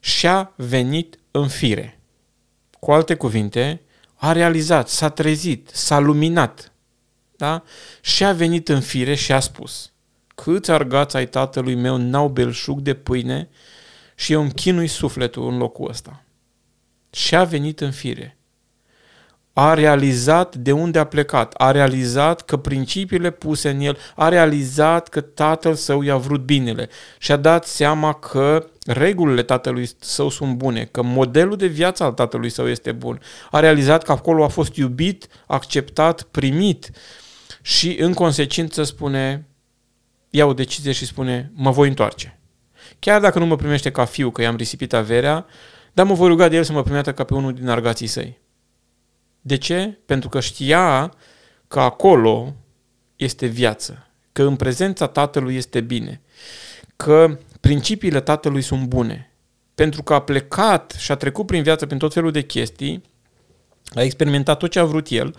și-a 0.00 0.52
venit 0.56 1.18
în 1.30 1.48
fire. 1.48 2.00
Cu 2.78 2.92
alte 2.92 3.14
cuvinte, 3.14 3.80
a 4.14 4.32
realizat, 4.32 4.88
s-a 4.88 5.08
trezit, 5.08 5.70
s-a 5.72 5.98
luminat. 5.98 6.72
Da? 7.36 7.62
Și 8.00 8.24
a 8.24 8.32
venit 8.32 8.68
în 8.68 8.80
fire 8.80 9.14
și 9.14 9.32
a 9.32 9.40
spus, 9.40 9.92
câți 10.34 10.70
argați 10.70 11.16
ai 11.16 11.26
tatălui 11.26 11.74
meu 11.74 11.96
n-au 11.96 12.28
belșug 12.28 12.80
de 12.80 12.94
pâine 12.94 13.48
și 14.20 14.32
eu 14.32 14.40
îmi 14.40 14.52
chinui 14.52 14.86
sufletul 14.86 15.48
în 15.48 15.58
locul 15.58 15.90
ăsta. 15.90 16.22
Și 17.10 17.36
a 17.36 17.44
venit 17.44 17.80
în 17.80 17.90
fire 17.90 18.38
a 19.52 19.74
realizat 19.74 20.56
de 20.56 20.72
unde 20.72 20.98
a 20.98 21.04
plecat, 21.04 21.54
a 21.56 21.70
realizat 21.70 22.40
că 22.40 22.56
principiile 22.56 23.30
puse 23.30 23.70
în 23.70 23.80
el, 23.80 23.98
a 24.14 24.28
realizat 24.28 25.08
că 25.08 25.20
tatăl 25.20 25.74
său 25.74 26.02
i-a 26.02 26.16
vrut 26.16 26.40
binele 26.40 26.88
și 27.18 27.32
a 27.32 27.36
dat 27.36 27.66
seama 27.66 28.12
că 28.12 28.66
regulile 28.86 29.42
tatălui 29.42 29.90
său 29.98 30.28
sunt 30.28 30.54
bune, 30.54 30.84
că 30.84 31.02
modelul 31.02 31.56
de 31.56 31.66
viață 31.66 32.04
al 32.04 32.12
tatălui 32.12 32.50
său 32.50 32.68
este 32.68 32.92
bun. 32.92 33.20
A 33.50 33.60
realizat 33.60 34.02
că 34.02 34.12
acolo 34.12 34.44
a 34.44 34.48
fost 34.48 34.76
iubit, 34.76 35.26
acceptat, 35.46 36.22
primit 36.22 36.90
și 37.62 37.96
în 38.00 38.12
consecință 38.12 38.82
spune, 38.82 39.46
ia 40.30 40.46
o 40.46 40.52
decizie 40.52 40.92
și 40.92 41.06
spune, 41.06 41.52
mă 41.54 41.70
voi 41.70 41.88
întoarce. 41.88 42.39
Chiar 42.98 43.20
dacă 43.20 43.38
nu 43.38 43.46
mă 43.46 43.56
primește 43.56 43.90
ca 43.90 44.04
fiu, 44.04 44.30
că 44.30 44.42
i-am 44.42 44.56
risipit 44.56 44.92
averea, 44.92 45.46
dar 45.92 46.06
mă 46.06 46.14
voi 46.14 46.28
ruga 46.28 46.48
de 46.48 46.56
el 46.56 46.64
să 46.64 46.72
mă 46.72 46.82
primească 46.82 47.12
ca 47.12 47.24
pe 47.24 47.34
unul 47.34 47.54
din 47.54 47.68
argații 47.68 48.06
săi. 48.06 48.38
De 49.40 49.56
ce? 49.56 49.98
Pentru 50.06 50.28
că 50.28 50.40
știa 50.40 51.14
că 51.68 51.80
acolo 51.80 52.54
este 53.16 53.46
viață, 53.46 54.06
că 54.32 54.42
în 54.42 54.56
prezența 54.56 55.06
Tatălui 55.06 55.56
este 55.56 55.80
bine, 55.80 56.20
că 56.96 57.38
principiile 57.60 58.20
Tatălui 58.20 58.62
sunt 58.62 58.86
bune. 58.86 59.34
Pentru 59.74 60.02
că 60.02 60.14
a 60.14 60.20
plecat 60.20 60.94
și 60.98 61.12
a 61.12 61.14
trecut 61.14 61.46
prin 61.46 61.62
viață 61.62 61.86
prin 61.86 61.98
tot 61.98 62.12
felul 62.12 62.30
de 62.30 62.42
chestii, 62.42 63.02
a 63.94 64.02
experimentat 64.02 64.58
tot 64.58 64.70
ce 64.70 64.78
a 64.78 64.84
vrut 64.84 65.08
el 65.08 65.36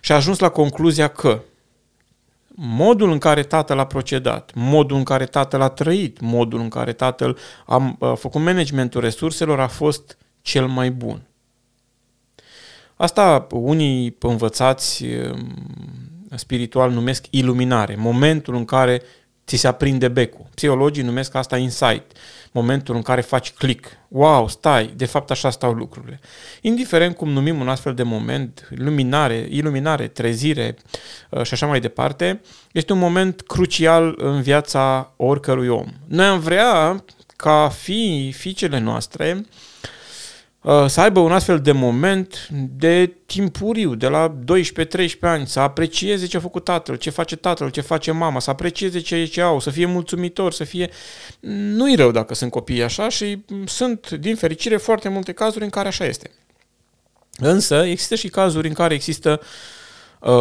și 0.00 0.12
a 0.12 0.14
ajuns 0.14 0.38
la 0.38 0.48
concluzia 0.48 1.08
că 1.08 1.42
modul 2.56 3.10
în 3.10 3.18
care 3.18 3.42
tatăl 3.42 3.78
a 3.78 3.86
procedat, 3.86 4.50
modul 4.54 4.96
în 4.96 5.02
care 5.04 5.26
tatăl 5.26 5.60
a 5.60 5.68
trăit, 5.68 6.20
modul 6.20 6.60
în 6.60 6.68
care 6.68 6.92
tatăl 6.92 7.38
a 7.66 7.96
făcut 8.14 8.40
managementul 8.40 9.00
resurselor 9.00 9.60
a 9.60 9.66
fost 9.66 10.18
cel 10.42 10.66
mai 10.66 10.90
bun. 10.90 11.22
Asta 12.96 13.46
unii 13.50 14.16
învățați 14.20 15.04
um, 15.04 15.54
spiritual 16.36 16.90
numesc 16.90 17.26
iluminare, 17.30 17.96
momentul 17.98 18.54
în 18.54 18.64
care 18.64 19.02
ți 19.46 19.56
se 19.56 19.66
aprinde 19.66 20.08
becul. 20.08 20.46
Psihologii 20.54 21.02
numesc 21.02 21.34
asta 21.34 21.56
insight, 21.56 22.12
momentul 22.52 22.94
în 22.94 23.02
care 23.02 23.20
faci 23.20 23.50
click. 23.50 23.86
Wow, 24.08 24.48
stai, 24.48 24.92
de 24.96 25.04
fapt 25.04 25.30
așa 25.30 25.50
stau 25.50 25.72
lucrurile. 25.72 26.20
Indiferent 26.60 27.16
cum 27.16 27.28
numim 27.28 27.60
un 27.60 27.68
astfel 27.68 27.94
de 27.94 28.02
moment, 28.02 28.68
luminare, 28.70 29.46
iluminare, 29.50 30.06
trezire 30.06 30.76
uh, 31.30 31.42
și 31.42 31.52
așa 31.52 31.66
mai 31.66 31.80
departe, 31.80 32.40
este 32.72 32.92
un 32.92 32.98
moment 32.98 33.40
crucial 33.40 34.14
în 34.16 34.42
viața 34.42 35.12
oricărui 35.16 35.68
om. 35.68 35.86
Noi 36.06 36.26
am 36.26 36.38
vrea 36.40 37.04
ca 37.36 37.68
fi, 37.68 38.32
fiicele 38.36 38.78
noastre 38.78 39.44
Uh, 39.44 39.73
să 40.86 41.00
aibă 41.00 41.20
un 41.20 41.32
astfel 41.32 41.60
de 41.60 41.72
moment 41.72 42.48
de 42.76 43.12
timpuriu, 43.26 43.94
de 43.94 44.08
la 44.08 44.34
12-13 44.34 45.18
ani, 45.20 45.46
să 45.46 45.60
aprecieze 45.60 46.26
ce 46.26 46.36
a 46.36 46.40
făcut 46.40 46.64
tatăl, 46.64 46.96
ce 46.96 47.10
face 47.10 47.36
tatăl, 47.36 47.70
ce 47.70 47.80
face 47.80 48.10
mama, 48.10 48.40
să 48.40 48.50
aprecieze 48.50 48.98
ce, 49.00 49.24
ce 49.24 49.40
au, 49.40 49.60
să 49.60 49.70
fie 49.70 49.86
mulțumitor, 49.86 50.52
să 50.52 50.64
fie... 50.64 50.90
Nu-i 51.40 51.94
rău 51.94 52.10
dacă 52.10 52.34
sunt 52.34 52.50
copii 52.50 52.82
așa 52.82 53.08
și 53.08 53.44
sunt, 53.66 54.10
din 54.10 54.36
fericire, 54.36 54.76
foarte 54.76 55.08
multe 55.08 55.32
cazuri 55.32 55.64
în 55.64 55.70
care 55.70 55.88
așa 55.88 56.04
este. 56.04 56.30
Însă 57.36 57.84
există 57.86 58.14
și 58.14 58.28
cazuri 58.28 58.68
în 58.68 58.74
care 58.74 58.94
există 58.94 59.40
uh, 59.40 59.46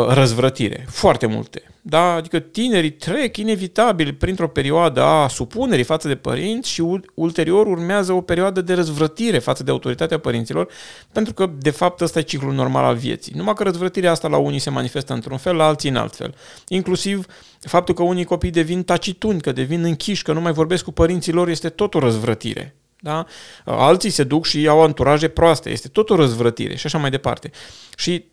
răzvrătire, 0.07 0.85
foarte 0.89 1.25
multe. 1.25 1.61
Da? 1.81 2.13
Adică 2.13 2.39
tinerii 2.39 2.91
trec 2.91 3.37
inevitabil 3.37 4.13
printr-o 4.13 4.47
perioadă 4.47 5.01
a 5.01 5.27
supunerii 5.27 5.83
față 5.83 6.07
de 6.07 6.15
părinți 6.15 6.69
și 6.69 6.83
ulterior 7.13 7.67
urmează 7.67 8.13
o 8.13 8.21
perioadă 8.21 8.61
de 8.61 8.73
răzvrătire 8.73 9.39
față 9.39 9.63
de 9.63 9.71
autoritatea 9.71 10.19
părinților, 10.19 10.67
pentru 11.11 11.33
că, 11.33 11.49
de 11.57 11.69
fapt, 11.69 12.01
ăsta 12.01 12.19
e 12.19 12.21
ciclul 12.21 12.53
normal 12.53 12.83
al 12.83 12.95
vieții. 12.95 13.33
Numai 13.35 13.53
că 13.53 13.63
răzvrătirea 13.63 14.11
asta 14.11 14.27
la 14.27 14.37
unii 14.37 14.59
se 14.59 14.69
manifestă 14.69 15.13
într-un 15.13 15.37
fel, 15.37 15.55
la 15.55 15.67
alții 15.67 15.89
în 15.89 15.95
alt 15.95 16.15
fel. 16.15 16.35
Inclusiv 16.67 17.25
faptul 17.59 17.95
că 17.95 18.03
unii 18.03 18.23
copii 18.23 18.51
devin 18.51 18.83
tacituni, 18.83 19.41
că 19.41 19.51
devin 19.51 19.83
închiși, 19.83 20.23
că 20.23 20.33
nu 20.33 20.41
mai 20.41 20.53
vorbesc 20.53 20.83
cu 20.83 20.91
părinții 20.91 21.31
lor, 21.31 21.47
este 21.47 21.69
tot 21.69 21.93
o 21.93 21.99
răzvrătire. 21.99 22.75
Da? 22.99 23.25
Alții 23.65 24.09
se 24.09 24.23
duc 24.23 24.45
și 24.45 24.67
au 24.67 24.81
anturaje 24.81 25.27
proaste, 25.27 25.69
este 25.69 25.87
tot 25.87 26.09
o 26.09 26.15
răzvrătire 26.15 26.75
și 26.75 26.85
așa 26.85 26.97
mai 26.97 27.09
departe. 27.09 27.51
Și 27.95 28.25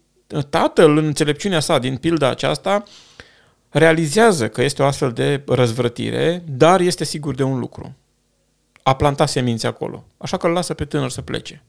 tatăl, 0.50 0.96
în 0.96 1.04
înțelepciunea 1.04 1.60
sa 1.60 1.78
din 1.78 1.96
pilda 1.96 2.28
aceasta, 2.28 2.82
realizează 3.68 4.48
că 4.48 4.62
este 4.62 4.82
o 4.82 4.84
astfel 4.86 5.12
de 5.12 5.42
răzvrătire, 5.46 6.42
dar 6.46 6.80
este 6.80 7.04
sigur 7.04 7.34
de 7.34 7.42
un 7.42 7.58
lucru. 7.58 7.96
A 8.82 8.94
plantat 8.94 9.28
semințe 9.28 9.66
acolo. 9.66 10.04
Așa 10.18 10.36
că 10.36 10.46
îl 10.46 10.52
lasă 10.52 10.74
pe 10.74 10.84
tânăr 10.84 11.10
să 11.10 11.22
plece. 11.22 11.62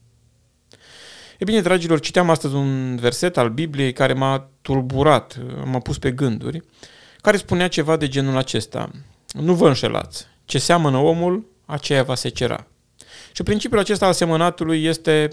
E 1.38 1.44
bine, 1.44 1.62
dragilor, 1.62 2.00
citeam 2.00 2.30
astăzi 2.30 2.56
un 2.56 2.96
verset 2.96 3.38
al 3.38 3.50
Bibliei 3.50 3.94
care 3.94 4.13
m-a 4.13 4.50
tulburat, 4.62 5.38
m-a 5.65 5.80
pus 5.80 5.98
pe 5.98 6.12
gânduri, 6.12 6.62
care 7.22 7.38
spunea 7.38 7.68
ceva 7.68 7.98
de 7.98 8.08
genul 8.08 8.38
acesta. 8.38 8.89
Nu 9.34 9.53
vă 9.53 9.68
înșelați. 9.68 10.27
Ce 10.46 10.60
seamănă 10.60 10.98
omul, 10.98 11.46
aceea 11.65 12.03
va 12.03 12.15
secera. 12.15 12.68
Și 13.32 13.44
principiul 13.44 13.80
acesta 13.80 14.06
al 14.06 14.13
semănatului 14.13 14.84
este 14.84 15.27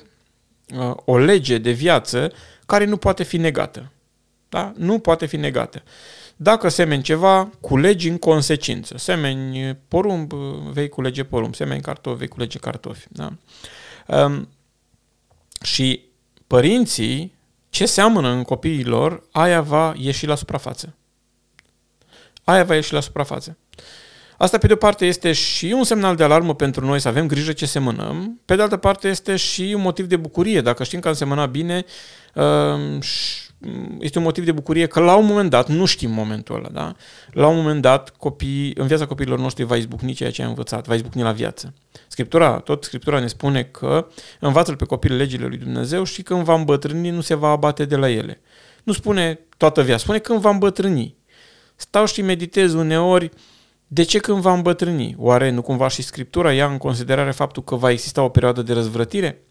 uh, 0.79 0.93
o 1.05 1.19
lege 1.19 1.59
de 1.59 1.71
viață 1.71 2.33
care 2.69 2.85
nu 2.85 2.97
poate 2.97 3.23
fi 3.23 3.37
negată. 3.37 3.93
Da? 4.49 4.73
Nu 4.77 4.99
poate 4.99 5.27
fi 5.27 5.37
negată. 5.37 5.83
Dacă 6.37 6.69
semeni 6.69 7.03
ceva, 7.03 7.51
culegi 7.61 8.09
în 8.09 8.19
consecință. 8.19 8.99
Semeni 8.99 9.79
porumb, 9.89 10.33
vei 10.73 10.89
culege 10.89 11.25
porumb. 11.25 11.55
Semeni 11.55 11.81
cartofi, 11.81 12.19
vei 12.19 12.29
culege 12.29 12.59
cartofi. 12.59 13.07
Da? 13.09 13.33
Um, 14.07 14.49
și 15.63 16.05
părinții, 16.47 17.35
ce 17.71 17.87
seamănă 17.87 18.29
în 18.29 18.43
copiii 18.43 18.85
lor, 18.85 19.23
aia 19.33 19.61
va 19.61 19.95
ieși 19.97 20.27
la 20.27 20.35
suprafață. 20.35 20.95
Aia 22.45 22.65
va 22.65 22.75
ieși 22.75 22.93
la 22.93 23.01
suprafață. 23.01 23.57
Asta, 24.41 24.59
pe 24.59 24.67
de 24.67 24.73
o 24.73 24.77
parte, 24.77 25.07
este 25.07 25.33
și 25.33 25.67
un 25.67 25.85
semnal 25.85 26.17
de 26.17 26.25
alarmă 26.25 26.55
pentru 26.55 26.85
noi 26.87 27.01
să 27.01 27.09
avem 27.09 27.27
grijă 27.27 27.53
ce 27.53 27.67
semănăm, 27.67 28.41
pe 28.45 28.57
de 28.57 28.63
altă 28.63 28.77
parte, 28.77 29.09
este 29.09 29.37
și 29.37 29.73
un 29.77 29.81
motiv 29.81 30.07
de 30.07 30.17
bucurie. 30.17 30.61
Dacă 30.61 30.85
știm 30.85 31.01
că 31.01 31.09
am 31.09 31.15
semănat 31.15 31.51
bine, 31.51 31.85
uh, 32.35 32.99
este 34.01 34.19
un 34.19 34.25
motiv 34.25 34.45
de 34.45 34.53
bucurie 34.53 34.87
că 34.87 35.01
la 35.01 35.15
un 35.17 35.27
moment 35.27 35.51
dat, 35.51 35.69
nu 35.69 35.85
știm 35.85 36.11
momentul 36.11 36.55
ăla, 36.55 36.69
da? 36.69 36.95
la 37.31 37.47
un 37.47 37.57
moment 37.57 37.83
dat, 37.83 38.11
copii, 38.17 38.73
în 38.75 38.87
viața 38.87 39.07
copiilor 39.07 39.39
noștri 39.39 39.65
va 39.65 39.77
izbucni 39.77 40.13
ceea 40.13 40.31
ce 40.31 40.43
ai 40.43 40.49
învățat, 40.49 40.87
va 40.87 40.95
izbucni 40.95 41.23
la 41.23 41.33
viață. 41.33 41.75
Scriptura, 42.09 42.59
tot 42.59 42.85
Scriptura 42.85 43.21
ne 43.21 43.27
spune 43.27 43.63
că 43.63 44.07
învață-l 44.41 44.77
pe 44.77 44.85
copil 44.85 45.17
legile 45.17 45.47
lui 45.47 45.59
Dumnezeu 45.59 46.05
și 46.05 46.23
când 46.23 46.43
va 46.43 46.55
îmbătrâni 46.55 47.11
nu 47.11 47.21
se 47.21 47.35
va 47.35 47.49
abate 47.49 47.85
de 47.85 47.97
la 47.97 48.11
ele. 48.11 48.41
Nu 48.83 48.93
spune 48.93 49.41
toată 49.57 49.83
viața, 49.83 50.03
spune 50.03 50.19
când 50.19 50.41
va 50.41 50.51
îmbătrâni. 50.51 51.17
Stau 51.77 52.07
și 52.07 52.23
meditez 52.23 52.75
uneori 52.75 53.31
de 53.89 54.03
ce 54.03 54.19
când 54.19 54.41
va 54.41 54.53
îmbătrâni? 54.53 55.15
Oare 55.19 55.51
nu 55.51 55.63
cumva 55.63 55.89
și 55.89 56.03
Scriptura 56.03 56.53
ia 56.53 56.67
în 56.67 56.79
considerare 56.79 57.31
faptul 57.31 57.63
că 57.63 57.75
va 57.75 57.91
exista 57.91 58.23
o 58.23 58.29
perioadă 58.29 58.63
de 58.63 58.73
răzvrătire? 58.73 59.43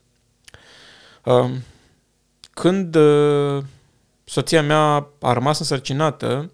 Când 2.54 2.96
uh, 2.96 3.64
soția 4.24 4.62
mea 4.62 5.08
a 5.22 5.34
rămas 5.34 5.60
însărcinată, 5.60 6.52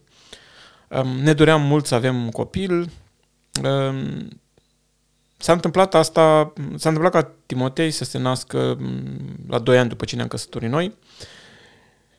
ne 1.22 1.34
doream 1.34 1.62
mult 1.62 1.86
să 1.86 1.96
avem 1.96 2.24
un 2.24 2.30
copil. 2.30 2.90
S-a 5.38 5.54
întâmplat 5.54 5.96
asta, 5.96 6.54
s-a 6.76 6.90
întâmplat 6.90 7.12
ca 7.12 7.32
Timotei 7.46 7.92
să 7.92 8.04
se 8.04 8.18
nască 8.18 8.78
la 9.48 9.60
2 9.60 9.78
ani 9.78 9.90
după 9.90 10.06
ce 10.06 10.16
ne-am 10.16 10.28
căsătorit 10.28 10.70
noi 10.70 10.96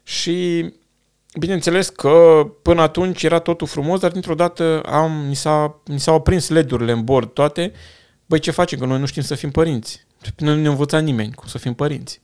și 0.03 0.73
bineînțeles 1.39 1.89
că 1.89 2.47
până 2.63 2.81
atunci 2.81 3.23
era 3.23 3.39
totul 3.39 3.67
frumos, 3.67 4.01
dar 4.01 4.11
dintr-o 4.11 4.35
dată 4.35 4.81
am, 4.81 5.25
ni, 5.29 5.35
s-a, 5.35 5.81
ni 5.85 6.01
s-au 6.01 6.15
aprins 6.15 6.49
LED-urile 6.49 6.93
în 6.93 7.05
bord 7.05 7.33
toate. 7.33 7.73
Băi, 8.27 8.39
ce 8.39 8.51
facem? 8.51 8.79
Că 8.79 8.87
noi 8.87 8.99
nu 8.99 9.07
știm 9.07 9.23
să 9.23 9.35
fim 9.35 9.51
părinți. 9.51 10.07
Nu 10.37 10.55
ne-a 10.55 10.71
învățat 10.71 11.03
nimeni 11.03 11.33
cum 11.33 11.49
să 11.49 11.59
fim 11.59 11.75
părinți. 11.75 12.23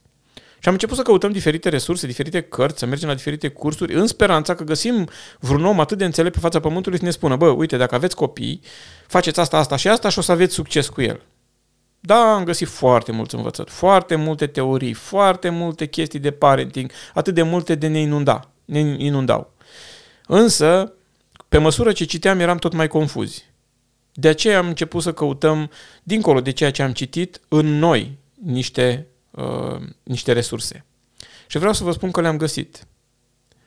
Și 0.62 0.68
am 0.68 0.72
început 0.72 0.96
să 0.96 1.02
căutăm 1.02 1.30
diferite 1.32 1.68
resurse, 1.68 2.06
diferite 2.06 2.40
cărți, 2.40 2.78
să 2.78 2.86
mergem 2.86 3.08
la 3.08 3.14
diferite 3.14 3.48
cursuri, 3.48 3.94
în 3.94 4.06
speranța 4.06 4.54
că 4.54 4.64
găsim 4.64 5.08
vreun 5.38 5.64
om 5.64 5.80
atât 5.80 5.98
de 5.98 6.04
înțelept 6.04 6.34
pe 6.34 6.40
fața 6.40 6.60
pământului 6.60 6.98
să 6.98 7.04
ne 7.04 7.10
spună, 7.10 7.36
bă, 7.36 7.48
uite, 7.48 7.76
dacă 7.76 7.94
aveți 7.94 8.16
copii, 8.16 8.60
faceți 9.06 9.40
asta, 9.40 9.56
asta 9.56 9.76
și 9.76 9.88
asta 9.88 10.08
și 10.08 10.18
o 10.18 10.22
să 10.22 10.32
aveți 10.32 10.54
succes 10.54 10.88
cu 10.88 11.02
el. 11.02 11.20
Da, 12.00 12.34
am 12.34 12.44
găsit 12.44 12.68
foarte 12.68 13.12
mulți 13.12 13.34
învățători, 13.34 13.70
foarte 13.70 14.14
multe 14.14 14.46
teorii, 14.46 14.92
foarte 14.92 15.48
multe 15.48 15.86
chestii 15.86 16.18
de 16.18 16.30
parenting, 16.30 16.90
atât 17.14 17.34
de 17.34 17.42
multe 17.42 17.74
de 17.74 17.86
ne 17.86 18.00
inunda, 18.00 18.49
ne 18.70 18.78
inundau. 18.98 19.52
Însă, 20.26 20.92
pe 21.48 21.58
măsură 21.58 21.92
ce 21.92 22.04
citeam, 22.04 22.40
eram 22.40 22.56
tot 22.56 22.72
mai 22.72 22.88
confuzi. 22.88 23.44
De 24.12 24.28
aceea 24.28 24.58
am 24.58 24.66
început 24.66 25.02
să 25.02 25.12
căutăm, 25.12 25.70
dincolo 26.02 26.40
de 26.40 26.50
ceea 26.50 26.70
ce 26.70 26.82
am 26.82 26.92
citit, 26.92 27.40
în 27.48 27.66
noi 27.66 28.18
niște 28.44 29.06
uh, 29.30 29.80
niște 30.02 30.32
resurse. 30.32 30.84
Și 31.46 31.58
vreau 31.58 31.72
să 31.72 31.84
vă 31.84 31.92
spun 31.92 32.10
că 32.10 32.20
le-am 32.20 32.36
găsit. 32.36 32.86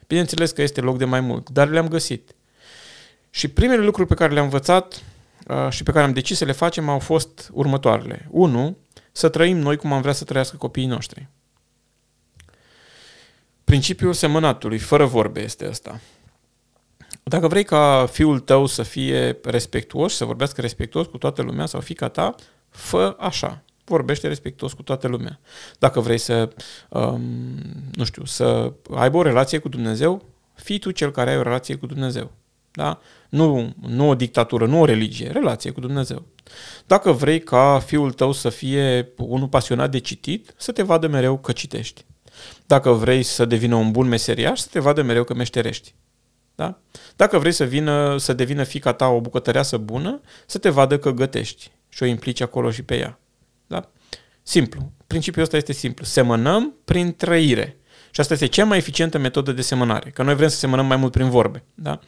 Bineînțeles 0.08 0.52
că 0.52 0.62
este 0.62 0.82
loc 0.82 0.98
de 0.98 1.06
mai 1.06 1.20
mult, 1.20 1.50
dar 1.50 1.70
le-am 1.70 1.88
găsit. 1.88 2.36
Și 3.30 3.48
primele 3.48 3.84
lucruri 3.84 4.08
pe 4.08 4.14
care 4.14 4.34
le-am 4.34 4.46
învățat 4.46 5.04
uh, 5.48 5.70
și 5.70 5.84
pe 5.84 5.92
care 5.92 6.06
am 6.06 6.14
decis 6.14 6.38
să 6.38 6.46
le 6.46 6.52
facem 6.52 6.90
au 6.90 7.00
fost 7.00 7.50
următoarele. 7.54 8.28
Unu, 8.30 8.78
să 9.12 9.30
trăim 9.30 9.58
noi 9.58 9.78
cum 9.78 9.94
am 9.94 10.02
vrea 10.02 10.14
să 10.14 10.24
trăiască 10.24 10.58
copiii 10.58 10.86
noștri. 10.86 11.28
Principiul 13.64 14.14
semănatului, 14.14 14.78
fără 14.78 15.06
vorbe, 15.06 15.42
este 15.42 15.68
ăsta. 15.70 16.00
Dacă 17.24 17.48
vrei 17.48 17.64
ca 17.64 18.08
fiul 18.12 18.40
tău 18.40 18.66
să 18.66 18.84
fie 18.84 19.40
respectuos, 19.44 20.16
să 20.16 20.26
vorbească 20.26 20.62
respectuos 20.62 21.08
cu 21.08 21.18
toată 21.18 21.42
lumea 21.42 21.66
sau 21.66 21.80
fica 21.80 22.08
ta, 22.08 22.36
fă 22.70 23.16
așa. 23.20 23.64
Vorbește 23.86 24.28
respectuos 24.28 24.74
cu 24.74 24.84
toată 24.84 25.08
lumea. 25.08 25.40
Dacă 25.80 26.00
vrei 26.00 26.18
să, 26.18 26.50
um, 26.90 27.22
nu 27.94 28.04
știu, 28.04 28.26
să 28.26 28.74
aibă 28.96 29.18
o 29.18 29.22
relație 29.22 29.58
cu 29.58 29.70
Dumnezeu, 29.70 30.26
fii 30.54 30.80
tu 30.80 30.92
cel 30.92 31.12
care 31.12 31.30
ai 31.30 31.38
o 31.38 31.42
relație 31.42 31.76
cu 31.76 31.86
Dumnezeu. 31.86 32.32
Da? 32.72 33.00
Nu, 33.30 33.74
nu 33.88 34.10
o 34.10 34.16
dictatură, 34.16 34.66
nu 34.66 34.80
o 34.80 34.86
religie, 34.86 35.32
relație 35.32 35.72
cu 35.72 35.80
Dumnezeu. 35.80 36.26
Dacă 36.88 37.12
vrei 37.12 37.40
ca 37.40 37.80
fiul 37.86 38.12
tău 38.12 38.32
să 38.32 38.50
fie 38.50 39.14
unul 39.18 39.48
pasionat 39.48 39.92
de 39.92 39.98
citit, 39.98 40.54
să 40.58 40.72
te 40.72 40.82
vadă 40.82 41.08
mereu 41.08 41.38
că 41.38 41.52
citești. 41.52 42.06
Dacă 42.66 42.92
vrei 42.92 43.24
să 43.24 43.46
devină 43.46 43.76
un 43.76 43.92
bun 43.92 44.08
meseriaș, 44.08 44.60
să 44.60 44.68
te 44.72 44.80
vadă 44.80 45.02
mereu 45.02 45.24
că 45.24 45.34
meșterești. 45.34 45.94
Da? 46.56 46.80
Dacă 47.16 47.38
vrei 47.38 47.52
să, 47.52 47.64
vină, 47.64 48.18
să 48.18 48.34
devină 48.34 48.64
fica 48.64 48.94
ta 48.94 49.08
o 49.08 49.22
bucătăreasă 49.22 49.78
bună, 49.78 50.22
să 50.46 50.58
te 50.58 50.70
vadă 50.70 50.98
că 50.98 51.12
gătești 51.12 51.72
și 51.90 52.04
o 52.04 52.06
implici 52.06 52.42
acolo 52.42 52.72
și 52.72 52.84
pe 52.84 52.98
ea. 52.98 53.20
Da? 53.68 53.90
Simplu. 54.44 54.92
Principiul 55.08 55.44
ăsta 55.44 55.58
este 55.58 55.74
simplu. 55.74 56.06
Semănăm 56.06 56.74
prin 56.86 57.16
trăire. 57.16 57.78
Și 58.12 58.20
asta 58.20 58.34
este 58.34 58.46
cea 58.46 58.66
mai 58.66 58.78
eficientă 58.78 59.18
metodă 59.18 59.52
de 59.52 59.62
semănare. 59.62 60.10
Că 60.10 60.24
noi 60.24 60.36
vrem 60.36 60.48
să 60.48 60.58
semănăm 60.58 60.86
mai 60.86 60.98
mult 60.98 61.12
prin 61.12 61.30
vorbe. 61.30 61.64
Da? 61.74 62.00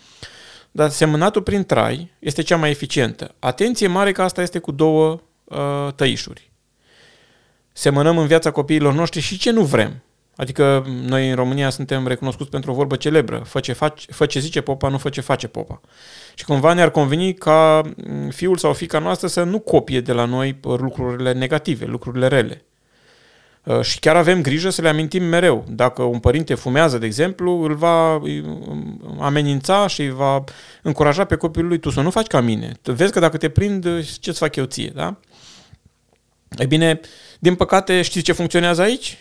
Dar 0.72 0.90
semănatul 0.90 1.42
prin 1.42 1.64
trai 1.64 2.12
este 2.20 2.42
cea 2.42 2.58
mai 2.58 2.70
eficientă. 2.70 3.36
Atenție 3.40 3.88
mare 3.88 4.12
că 4.12 4.22
asta 4.22 4.42
este 4.42 4.60
cu 4.60 4.72
două 4.72 5.22
uh, 5.44 5.94
tăișuri. 5.96 6.52
Semănăm 7.74 8.18
în 8.18 8.28
viața 8.28 8.52
copiilor 8.52 8.94
noștri 8.94 9.20
și 9.20 9.38
ce 9.38 9.52
nu 9.52 9.64
vrem. 9.64 10.04
Adică 10.36 10.86
noi 11.08 11.30
în 11.30 11.36
România 11.36 11.70
suntem 11.70 12.08
recunoscuți 12.08 12.50
pentru 12.50 12.72
o 12.72 12.74
vorbă 12.74 12.96
celebră. 12.96 13.38
Fă 13.46 13.60
ce, 13.60 13.74
faci, 13.74 14.06
fă 14.10 14.26
ce 14.26 14.40
zice 14.40 14.62
popa, 14.62 14.90
nu 14.90 14.98
fă 14.98 15.10
ce 15.10 15.22
face 15.22 15.48
popa. 15.48 15.82
Și 16.34 16.46
cumva 16.46 16.74
ne-ar 16.74 16.92
conveni 16.92 17.34
ca 17.34 17.82
mm, 18.08 18.30
fiul 18.30 18.58
sau 18.58 18.74
fica 18.74 19.00
noastră 19.00 19.28
să 19.28 19.44
nu 19.44 19.60
copie 19.60 20.02
de 20.02 20.12
la 20.12 20.26
noi 20.26 20.60
lucrurile 20.62 21.34
negative, 21.34 21.86
lucrurile 21.86 22.28
rele. 22.28 22.66
Uh, 23.64 23.82
și 23.82 24.00
chiar 24.00 24.16
avem 24.16 24.42
grijă 24.42 24.70
să 24.70 24.82
le 24.82 24.90
amintim 24.90 25.24
mereu. 25.24 25.66
Dacă 25.70 26.02
un 26.02 26.20
părinte 26.20 26.54
fumează, 26.54 26.98
de 26.98 27.06
exemplu, 27.06 27.62
îl 27.62 27.76
va 27.76 28.22
amenința 29.20 29.88
și 29.88 30.10
va 30.10 30.44
încuraja 30.82 31.24
pe 31.24 31.36
copilul 31.36 31.68
lui 31.68 31.80
tu 31.80 31.90
să 31.90 32.02
nu 32.02 32.10
faci 32.10 32.28
ca 32.28 32.42
mine. 32.42 32.72
Vezi 32.84 33.12
că 33.12 33.20
dacă 33.20 33.38
te 33.38 33.50
prind, 33.50 33.88
ce-ți 34.20 34.40
fac 34.40 34.56
eu 34.56 34.66
ție, 34.66 34.92
da? 34.96 35.16
E 36.58 36.66
bine, 36.66 37.00
din 37.40 37.56
păcate, 37.56 38.02
știți 38.02 38.26
ce 38.26 38.32
funcționează 38.32 38.82
aici? 38.82 39.18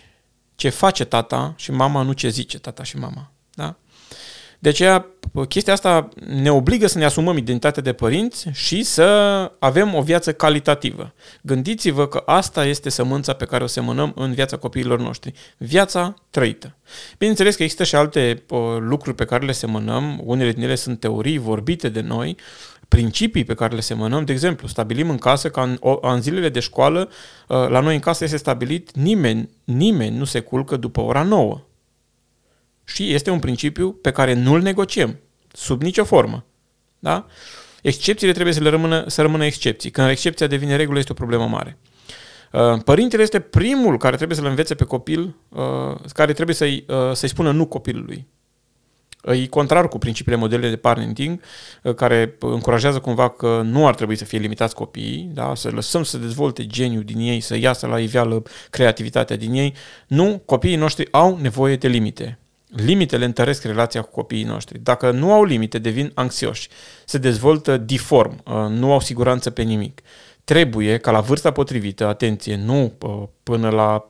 Ce 0.55 0.69
face 0.69 1.03
tata 1.03 1.53
și 1.55 1.71
mama, 1.71 2.01
nu 2.01 2.11
ce 2.11 2.29
zice 2.29 2.59
tata 2.59 2.83
și 2.83 2.97
mama. 2.97 3.31
Da? 3.53 3.75
De 4.59 4.69
aceea, 4.69 5.05
chestia 5.49 5.73
asta 5.73 6.09
ne 6.25 6.51
obligă 6.51 6.87
să 6.87 6.97
ne 6.97 7.05
asumăm 7.05 7.37
identitatea 7.37 7.81
de 7.81 7.93
părinți 7.93 8.47
și 8.51 8.83
să 8.83 9.03
avem 9.59 9.93
o 9.93 10.01
viață 10.01 10.33
calitativă. 10.33 11.13
Gândiți-vă 11.41 12.07
că 12.07 12.23
asta 12.25 12.65
este 12.65 12.89
sămânța 12.89 13.33
pe 13.33 13.45
care 13.45 13.63
o 13.63 13.67
semănăm 13.67 14.11
în 14.15 14.33
viața 14.33 14.57
copiilor 14.57 14.99
noștri. 14.99 15.33
Viața 15.57 16.13
trăită. 16.29 16.75
Bineînțeles 17.17 17.55
că 17.55 17.63
există 17.63 17.83
și 17.83 17.95
alte 17.95 18.43
lucruri 18.79 19.15
pe 19.15 19.25
care 19.25 19.45
le 19.45 19.51
semănăm, 19.51 20.21
unele 20.23 20.51
din 20.51 20.63
ele 20.63 20.75
sunt 20.75 20.99
teorii 20.99 21.37
vorbite 21.37 21.89
de 21.89 22.01
noi, 22.01 22.37
principii 22.87 23.43
pe 23.43 23.53
care 23.53 23.75
le 23.75 23.81
semănăm. 23.81 24.25
De 24.25 24.31
exemplu, 24.31 24.67
stabilim 24.67 25.09
în 25.09 25.17
casă 25.17 25.49
că 25.49 25.59
în, 25.59 25.77
în 26.01 26.21
zilele 26.21 26.49
de 26.49 26.59
școală, 26.59 27.09
ă, 27.49 27.67
la 27.67 27.79
noi 27.79 27.93
în 27.93 27.99
casă 27.99 28.23
este 28.23 28.37
stabilit 28.37 28.95
nimeni, 28.95 29.49
nimeni 29.63 30.17
nu 30.17 30.23
se 30.23 30.39
culcă 30.39 30.77
după 30.77 31.01
ora 31.01 31.23
9. 31.23 31.61
Și 32.83 33.13
este 33.13 33.29
un 33.29 33.39
principiu 33.39 33.91
pe 33.91 34.11
care 34.11 34.33
nu-l 34.33 34.61
negociem, 34.61 35.19
sub 35.51 35.81
nicio 35.81 36.03
formă. 36.03 36.45
Da? 36.99 37.25
Excepțiile 37.81 38.33
trebuie 38.33 38.53
să, 38.53 38.61
le 38.61 38.69
rămână, 38.69 39.03
să 39.07 39.21
rămână 39.21 39.45
excepții. 39.45 39.91
Când 39.91 40.09
excepția 40.09 40.47
devine 40.47 40.75
regulă, 40.75 40.99
este 40.99 41.11
o 41.11 41.15
problemă 41.15 41.47
mare. 41.47 41.77
Uh, 42.51 42.83
părintele 42.83 43.21
este 43.21 43.39
primul 43.39 43.97
care 43.97 44.15
trebuie 44.15 44.37
să-l 44.37 44.45
învețe 44.45 44.75
pe 44.75 44.83
copil, 44.83 45.35
uh, 45.49 45.95
care 46.13 46.33
trebuie 46.33 46.55
să-i, 46.55 46.85
uh, 46.87 47.11
să-i 47.13 47.29
spună 47.29 47.51
nu 47.51 47.65
copilului. 47.65 48.27
E 49.33 49.47
contrar 49.47 49.87
cu 49.87 49.97
principiile 49.97 50.37
modelele 50.37 50.69
de 50.69 50.75
parenting, 50.75 51.39
care 51.95 52.35
încurajează 52.39 52.99
cumva 52.99 53.29
că 53.29 53.61
nu 53.63 53.87
ar 53.87 53.95
trebui 53.95 54.15
să 54.15 54.25
fie 54.25 54.39
limitați 54.39 54.75
copiii, 54.75 55.29
da? 55.33 55.55
să 55.55 55.69
lăsăm 55.69 56.03
să 56.03 56.17
dezvolte 56.17 56.67
geniul 56.67 57.03
din 57.03 57.19
ei, 57.19 57.39
să 57.39 57.57
iasă 57.57 57.87
la 57.87 57.99
iveală 57.99 58.43
creativitatea 58.69 59.35
din 59.35 59.53
ei. 59.53 59.73
Nu, 60.07 60.41
copiii 60.45 60.75
noștri 60.75 61.07
au 61.11 61.37
nevoie 61.41 61.75
de 61.75 61.87
limite. 61.87 62.39
Limitele 62.67 63.25
întăresc 63.25 63.63
relația 63.63 64.01
cu 64.01 64.11
copiii 64.11 64.43
noștri. 64.43 64.79
Dacă 64.79 65.11
nu 65.11 65.31
au 65.31 65.43
limite, 65.43 65.79
devin 65.79 66.11
anxioși, 66.13 66.69
se 67.05 67.17
dezvoltă 67.17 67.77
diform, 67.77 68.43
uh, 68.45 68.53
nu 68.69 68.91
au 68.91 68.99
siguranță 68.99 69.49
pe 69.49 69.61
nimic 69.61 70.01
trebuie 70.45 70.97
ca 70.97 71.11
la 71.11 71.19
vârsta 71.19 71.51
potrivită, 71.51 72.07
atenție, 72.07 72.55
nu 72.55 72.93
uh, 72.99 73.23
până 73.43 73.69
la 73.69 74.07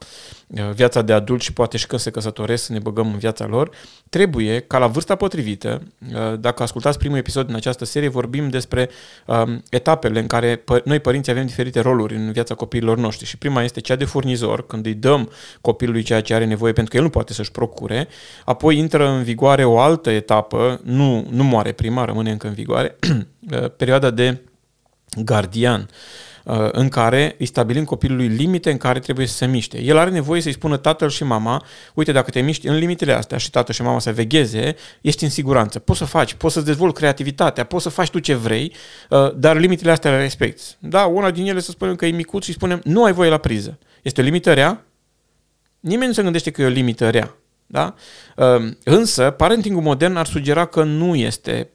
uh, 0.48 0.71
viața 0.74 1.02
de 1.02 1.13
adult 1.13 1.41
și 1.41 1.54
poate 1.54 1.78
și 1.78 1.88
când 1.88 2.02
se 2.02 2.10
căsătoresc 2.10 2.63
să 2.63 2.74
ne 2.74 2.80
băgăm 2.80 3.12
în 3.12 3.17
viața 3.17 3.45
lor, 3.45 3.69
trebuie 4.10 4.60
ca 4.60 4.78
la 4.78 4.88
vârsta 4.88 5.15
potrivită, 5.15 5.82
uh, 6.13 6.39
dacă 6.39 6.63
ascultați 6.63 6.98
primul 6.98 7.17
episod 7.17 7.45
din 7.45 7.56
această 7.56 7.86
serie, 7.86 8.08
vorbim 8.08 8.50
despre 8.50 8.89
um, 9.26 9.63
etapele 9.69 10.19
în 10.19 10.28
care 10.28 10.63
noi 10.84 11.00
părinții 11.00 11.32
avem 11.32 11.45
diferite 11.45 11.80
roluri 11.80 12.15
în 12.15 12.32
viața 12.32 12.56
copiilor 12.56 12.98
noștri 12.98 13.26
și 13.26 13.38
prima 13.38 13.63
este 13.63 13.80
cea 13.80 13.95
de 13.95 14.06
furnizor, 14.06 14.67
când 14.67 14.86
îi 14.86 14.93
dăm 14.93 15.32
copilului 15.62 16.04
ceea 16.04 16.21
ce 16.21 16.34
are 16.34 16.45
nevoie 16.45 16.74
pentru 16.74 16.91
că 16.91 16.98
el 16.98 17.04
nu 17.04 17.10
poate 17.10 17.34
să-și 17.34 17.52
procure, 17.52 18.08
apoi 18.45 18.78
intră 18.78 19.08
în 19.10 19.24
vigoare 19.24 19.65
o 19.65 19.80
altă 19.80 20.10
etapă, 20.10 20.80
nu, 20.84 21.28
nu 21.30 21.43
moare 21.43 21.71
prima, 21.71 22.06
rămâne 22.06 22.32
încă 22.32 22.48
în 22.48 22.54
vigoare, 22.54 22.95
perioada 23.78 24.10
de 24.10 24.41
gardian, 25.24 25.82
uh, 25.82 26.24
în 26.71 26.89
care 26.89 27.36
îi 27.39 27.45
stabilim 27.45 27.84
copilului 27.84 28.27
limite 28.27 28.71
în 28.71 28.77
care 28.77 28.99
trebuie 28.99 29.27
să 29.27 29.36
se 29.36 29.45
miște. 29.45 29.81
El 29.81 29.97
are 29.97 30.10
nevoie 30.10 30.41
să-i 30.41 30.51
spună 30.51 30.77
tatăl 30.77 31.10
și 31.10 31.23
mama, 31.23 31.63
uite, 31.93 32.12
dacă 32.12 32.31
te 32.31 32.41
miști 32.41 32.67
în 32.67 32.75
limitele 32.75 33.13
astea 33.13 33.38
și 33.38 33.49
tatăl 33.49 33.73
și 33.73 33.81
mama 33.81 33.99
să 33.99 34.12
vegheze, 34.12 34.75
ești 35.01 35.23
în 35.23 35.29
siguranță. 35.29 35.79
Poți 35.79 35.99
să 35.99 36.05
faci, 36.05 36.34
poți 36.34 36.53
să-ți 36.53 36.65
dezvolți 36.65 36.95
creativitatea, 36.95 37.63
poți 37.63 37.84
să 37.84 37.89
faci 37.89 38.10
tu 38.10 38.19
ce 38.19 38.34
vrei, 38.34 38.73
uh, 39.10 39.36
dar 39.36 39.58
limitele 39.58 39.91
astea 39.91 40.12
le 40.12 40.21
respecti. 40.21 40.63
Da, 40.79 41.05
una 41.05 41.31
din 41.31 41.47
ele 41.47 41.60
să 41.60 41.71
spunem 41.71 41.95
că 41.95 42.05
e 42.05 42.12
micuț 42.12 42.43
și 42.43 42.51
spunem, 42.51 42.81
nu 42.84 43.03
ai 43.03 43.13
voie 43.13 43.29
la 43.29 43.38
priză. 43.38 43.79
Este 44.01 44.21
o 44.21 44.23
limită 44.23 44.53
rea? 44.53 44.86
Nimeni 45.79 46.08
nu 46.08 46.13
se 46.13 46.21
gândește 46.21 46.51
că 46.51 46.62
e 46.62 46.65
o 46.65 46.69
limită 46.69 47.10
rea. 47.10 47.36
Da? 47.67 47.95
Ehm, 48.38 48.78
însă, 48.84 49.30
parentingul 49.30 49.82
modern 49.82 50.15
ar 50.15 50.25
sugera 50.25 50.65
că 50.65 50.84
nu 50.84 51.15
este 51.15 51.69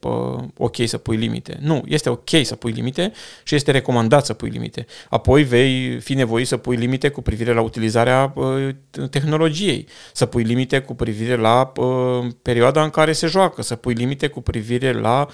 ok 0.57 0.77
să 0.85 0.99
pui 0.99 1.17
limite. 1.17 1.59
Nu, 1.61 1.83
este 1.87 2.09
ok 2.09 2.29
să 2.43 2.55
pui 2.55 2.73
limite 2.73 3.13
și 3.43 3.55
este 3.55 3.71
recomandat 3.71 4.25
să 4.25 4.33
pui 4.33 4.49
limite. 4.49 4.87
Apoi 5.09 5.43
vei 5.43 6.01
fi 6.01 6.15
nevoit 6.15 6.47
să 6.47 6.57
pui 6.57 6.77
limite 6.77 7.09
cu 7.09 7.23
privire 7.23 7.53
la 7.53 7.61
utilizarea 7.61 8.35
tehnologiei, 9.11 9.87
să 10.13 10.27
pui 10.27 10.43
limite 10.43 10.81
cu 10.81 10.95
privire 10.95 11.37
la 11.37 11.73
perioada 12.43 12.83
în 12.83 12.91
care 12.91 13.13
se 13.13 13.27
joacă, 13.27 13.63
să 13.63 13.77
pui 13.77 13.95
limite 13.95 14.27
cu 14.27 14.41
privire 14.41 14.93
la 14.93 15.27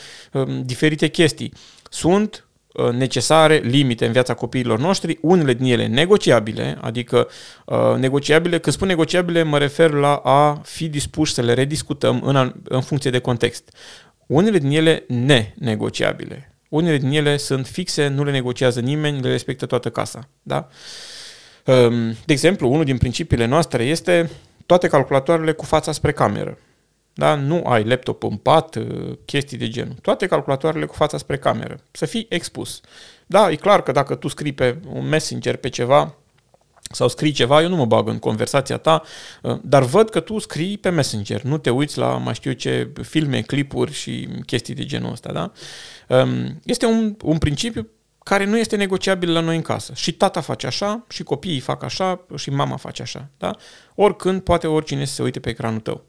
diferite 0.65 1.09
chestii. 1.09 1.53
Sunt 1.91 2.41
Uh, 2.41 2.46
necesare, 2.93 3.57
limite 3.57 4.07
în 4.07 4.13
viața 4.13 4.35
copiilor 4.35 4.79
noștri, 4.79 5.19
unele 5.21 5.55
din 5.55 5.73
ele 5.73 5.87
negociabile, 5.87 6.79
adică 6.81 7.29
uh, 7.65 7.95
negociabile, 7.99 8.59
când 8.59 8.75
spun 8.75 8.89
negociabile 8.89 9.43
mă 9.43 9.59
refer 9.59 9.91
la 9.91 10.15
a 10.15 10.61
fi 10.65 10.89
dispuși 10.89 11.33
să 11.33 11.43
le 11.43 11.53
rediscutăm 11.53 12.21
în, 12.25 12.55
în 12.65 12.81
funcție 12.81 13.11
de 13.11 13.19
context. 13.19 13.77
Unele 14.27 14.59
din 14.59 14.71
ele 14.71 15.05
nenegociabile. 15.07 16.51
Unele 16.69 16.99
din 16.99 17.11
ele 17.11 17.37
sunt 17.37 17.67
fixe, 17.67 18.09
nu 18.09 18.25
le 18.25 18.31
negociază 18.31 18.81
nimeni, 18.81 19.21
le 19.21 19.31
respectă 19.31 19.67
toată 19.67 19.91
casa. 19.91 20.29
Da? 20.43 20.69
Um, 21.65 22.11
de 22.25 22.33
exemplu, 22.33 22.73
unul 22.73 22.85
din 22.85 22.99
principiile 22.99 23.45
noastre 23.45 23.85
este 23.85 24.31
toate 24.67 24.89
calculatoarele 24.89 25.53
cu 25.53 25.65
fața 25.65 25.93
spre 25.93 26.13
cameră. 26.13 26.59
Da? 27.19 27.35
Nu 27.35 27.63
ai 27.67 27.85
laptop 27.85 28.23
în 28.23 28.37
pat, 28.37 28.75
uh, 28.75 29.19
chestii 29.25 29.59
de 29.59 29.69
genul. 29.69 29.97
Toate 30.03 30.27
calculatoarele 30.27 30.87
cu 30.87 30.95
fața 30.95 31.19
spre 31.19 31.39
cameră. 31.39 31.79
Să 31.91 32.07
fii 32.07 32.27
expus. 32.29 32.81
Da, 33.27 33.51
e 33.51 33.55
clar 33.55 33.83
că 33.83 33.93
dacă 33.93 34.15
tu 34.15 34.29
scrii 34.29 34.53
pe 34.53 34.79
un 34.93 35.09
messenger 35.09 35.57
pe 35.57 35.69
ceva, 35.69 36.15
sau 36.91 37.09
scrii 37.09 37.33
ceva, 37.33 37.63
eu 37.63 37.69
nu 37.69 37.77
mă 37.77 37.85
bag 37.85 38.09
în 38.09 38.19
conversația 38.19 38.77
ta, 38.77 39.03
uh, 39.43 39.59
dar 39.63 39.83
văd 39.83 40.11
că 40.11 40.21
tu 40.21 40.39
scrii 40.39 40.79
pe 40.79 40.89
Messenger, 40.89 41.43
nu 41.43 41.59
te 41.59 41.71
uiți 41.71 41.99
la 41.99 42.17
mai 42.17 42.35
știu 42.35 42.53
ce 42.53 42.93
filme, 43.03 43.41
clipuri 43.41 43.93
și 43.93 44.29
chestii 44.47 44.75
de 44.75 44.85
genul 44.85 45.13
ăsta, 45.13 45.33
da? 45.33 45.53
Um, 46.17 46.61
este 46.65 46.87
un, 46.87 47.17
un 47.23 47.39
principiu 47.39 47.89
care 48.23 48.45
nu 48.45 48.59
este 48.59 48.77
negociabil 48.77 49.33
la 49.33 49.41
noi 49.41 49.57
în 49.57 49.63
casă. 49.63 49.93
Și 49.95 50.13
tata 50.13 50.41
face 50.41 50.67
așa, 50.67 51.05
și 51.09 51.23
copiii 51.23 51.61
fac 51.61 51.83
așa, 51.83 52.27
și 52.37 52.51
mama 52.51 52.77
face 52.77 53.03
așa. 53.03 53.29
Da? 53.39 53.57
Oricând 53.95 54.41
poate 54.41 54.67
oricine 54.67 55.05
să 55.05 55.15
se 55.15 55.23
uite 55.23 55.41
pe 55.41 55.49
ecranul 55.49 55.81
tău. 55.81 56.05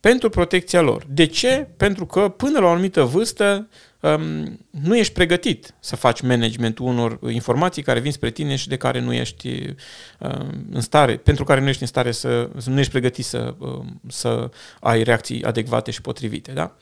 Pentru 0.00 0.28
protecția 0.28 0.80
lor. 0.80 1.06
De 1.08 1.26
ce? 1.26 1.68
Pentru 1.76 2.06
că 2.06 2.28
până 2.28 2.58
la 2.58 2.66
o 2.66 2.70
anumită 2.70 3.02
vârstă 3.02 3.68
um, 4.00 4.66
nu 4.70 4.96
ești 4.96 5.12
pregătit 5.12 5.74
să 5.80 5.96
faci 5.96 6.20
managementul 6.20 6.86
unor 6.86 7.18
informații 7.28 7.82
care 7.82 8.00
vin 8.00 8.12
spre 8.12 8.30
tine 8.30 8.56
și 8.56 8.68
de 8.68 8.76
care 8.76 9.00
nu 9.00 9.12
ești 9.12 9.74
um, 10.18 10.66
în 10.72 10.80
stare, 10.80 11.16
pentru 11.16 11.44
care 11.44 11.60
nu 11.60 11.68
ești 11.68 11.82
în 11.82 11.88
stare 11.88 12.12
să, 12.12 12.50
nu 12.64 12.78
ești 12.78 12.90
pregătit 12.90 13.24
să, 13.24 13.54
um, 13.58 14.00
să 14.08 14.50
ai 14.80 15.02
reacții 15.02 15.44
adecvate 15.44 15.90
și 15.90 16.00
potrivite. 16.00 16.52
Da? 16.52 16.76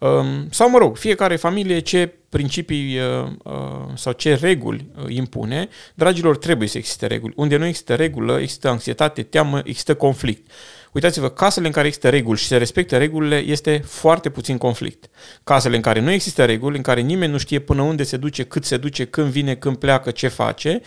Um, 0.00 0.50
sau, 0.50 0.70
mă 0.70 0.78
rog, 0.78 0.96
fiecare 0.96 1.36
familie 1.36 1.78
ce 1.78 2.14
principii 2.28 2.98
uh, 2.98 3.30
uh, 3.42 3.52
sau 3.94 4.12
ce 4.12 4.34
reguli 4.34 4.86
uh, 4.96 5.04
impune, 5.08 5.68
dragilor, 5.94 6.36
trebuie 6.36 6.68
să 6.68 6.78
existe 6.78 7.06
reguli. 7.06 7.32
Unde 7.36 7.56
nu 7.56 7.66
există 7.66 7.94
regulă, 7.94 8.38
există 8.40 8.68
anxietate, 8.68 9.22
teamă, 9.22 9.60
există 9.64 9.94
conflict. 9.94 10.50
Uitați-vă, 10.92 11.28
casele 11.28 11.66
în 11.66 11.72
care 11.72 11.86
există 11.86 12.08
reguli 12.08 12.38
și 12.38 12.46
se 12.46 12.56
respectă 12.56 12.96
regulile, 12.98 13.36
este 13.36 13.82
foarte 13.84 14.30
puțin 14.30 14.58
conflict. 14.58 15.10
Casele 15.44 15.76
în 15.76 15.82
care 15.82 16.00
nu 16.00 16.10
există 16.10 16.44
reguli, 16.44 16.76
în 16.76 16.82
care 16.82 17.00
nimeni 17.00 17.32
nu 17.32 17.38
știe 17.38 17.58
până 17.58 17.82
unde 17.82 18.02
se 18.02 18.16
duce, 18.16 18.44
cât 18.44 18.64
se 18.64 18.76
duce, 18.76 19.04
când 19.04 19.28
vine, 19.28 19.54
când 19.54 19.76
pleacă, 19.76 20.10
ce 20.10 20.28
face, 20.28 20.80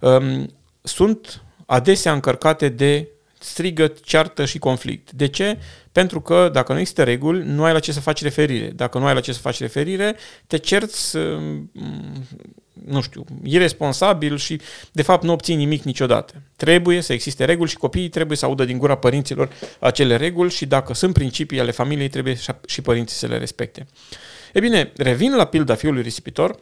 um, 0.00 0.54
sunt 0.82 1.42
adesea 1.66 2.12
încărcate 2.12 2.68
de 2.68 3.08
strigăt, 3.38 4.00
ceartă 4.00 4.44
și 4.44 4.58
conflict. 4.58 5.12
De 5.12 5.28
ce? 5.28 5.58
Pentru 5.92 6.20
că 6.20 6.50
dacă 6.52 6.72
nu 6.72 6.78
există 6.78 7.02
reguli, 7.02 7.42
nu 7.44 7.64
ai 7.64 7.72
la 7.72 7.78
ce 7.78 7.92
să 7.92 8.00
faci 8.00 8.22
referire. 8.22 8.66
Dacă 8.66 8.98
nu 8.98 9.06
ai 9.06 9.14
la 9.14 9.20
ce 9.20 9.32
să 9.32 9.38
faci 9.38 9.60
referire, 9.60 10.16
te 10.46 10.56
cerți, 10.56 11.16
um, 11.16 11.70
nu 12.86 13.00
știu, 13.00 13.24
irresponsabil 13.42 14.36
și 14.36 14.60
de 14.92 15.02
fapt 15.02 15.22
nu 15.22 15.32
obții 15.32 15.54
nimic 15.54 15.82
niciodată. 15.82 16.34
Trebuie 16.56 17.00
să 17.00 17.12
existe 17.12 17.44
reguli 17.44 17.70
și 17.70 17.76
copiii 17.76 18.08
trebuie 18.08 18.36
să 18.36 18.44
audă 18.44 18.64
din 18.64 18.78
gura 18.78 18.94
părinților 18.94 19.50
acele 19.78 20.16
reguli 20.16 20.50
și 20.50 20.66
dacă 20.66 20.94
sunt 20.94 21.14
principii 21.14 21.60
ale 21.60 21.70
familiei, 21.70 22.08
trebuie 22.08 22.38
și 22.66 22.80
părinții 22.80 23.16
să 23.16 23.26
le 23.26 23.38
respecte. 23.38 23.86
E 24.52 24.60
bine, 24.60 24.92
revin 24.96 25.36
la 25.36 25.44
pilda 25.44 25.74
fiului 25.74 26.02
risipitor, 26.02 26.58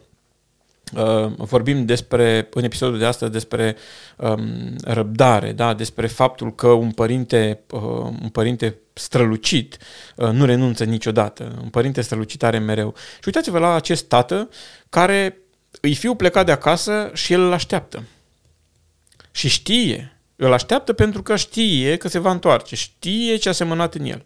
Uh, 0.95 1.31
vorbim 1.37 1.85
despre, 1.85 2.47
în 2.53 2.63
episodul 2.63 2.97
de 2.97 3.05
astăzi 3.05 3.31
despre 3.31 3.75
um, 4.17 4.75
răbdare, 4.83 5.51
da? 5.51 5.73
despre 5.73 6.07
faptul 6.07 6.55
că 6.55 6.67
un 6.67 6.91
părinte, 6.91 7.59
uh, 7.71 7.81
un 8.21 8.29
părinte 8.31 8.77
strălucit 8.93 9.77
uh, 10.15 10.29
nu 10.29 10.45
renunță 10.45 10.83
niciodată. 10.83 11.59
Un 11.63 11.69
părinte 11.69 12.01
strălucit 12.01 12.43
are 12.43 12.59
mereu. 12.59 12.93
Și 12.95 13.23
uitați-vă 13.25 13.59
la 13.59 13.73
acest 13.73 14.05
tată 14.05 14.49
care 14.89 15.40
îi 15.81 15.95
fiu 15.95 16.15
plecat 16.15 16.45
de 16.45 16.51
acasă 16.51 17.11
și 17.13 17.33
el 17.33 17.41
îl 17.41 17.53
așteaptă. 17.53 18.03
Și 19.31 19.47
știe, 19.47 20.17
îl 20.35 20.53
așteaptă 20.53 20.93
pentru 20.93 21.21
că 21.21 21.35
știe 21.35 21.97
că 21.97 22.07
se 22.07 22.19
va 22.19 22.31
întoarce, 22.31 22.75
știe 22.75 23.35
ce 23.35 23.49
a 23.49 23.51
semănat 23.51 23.95
în 23.95 24.05
el. 24.05 24.25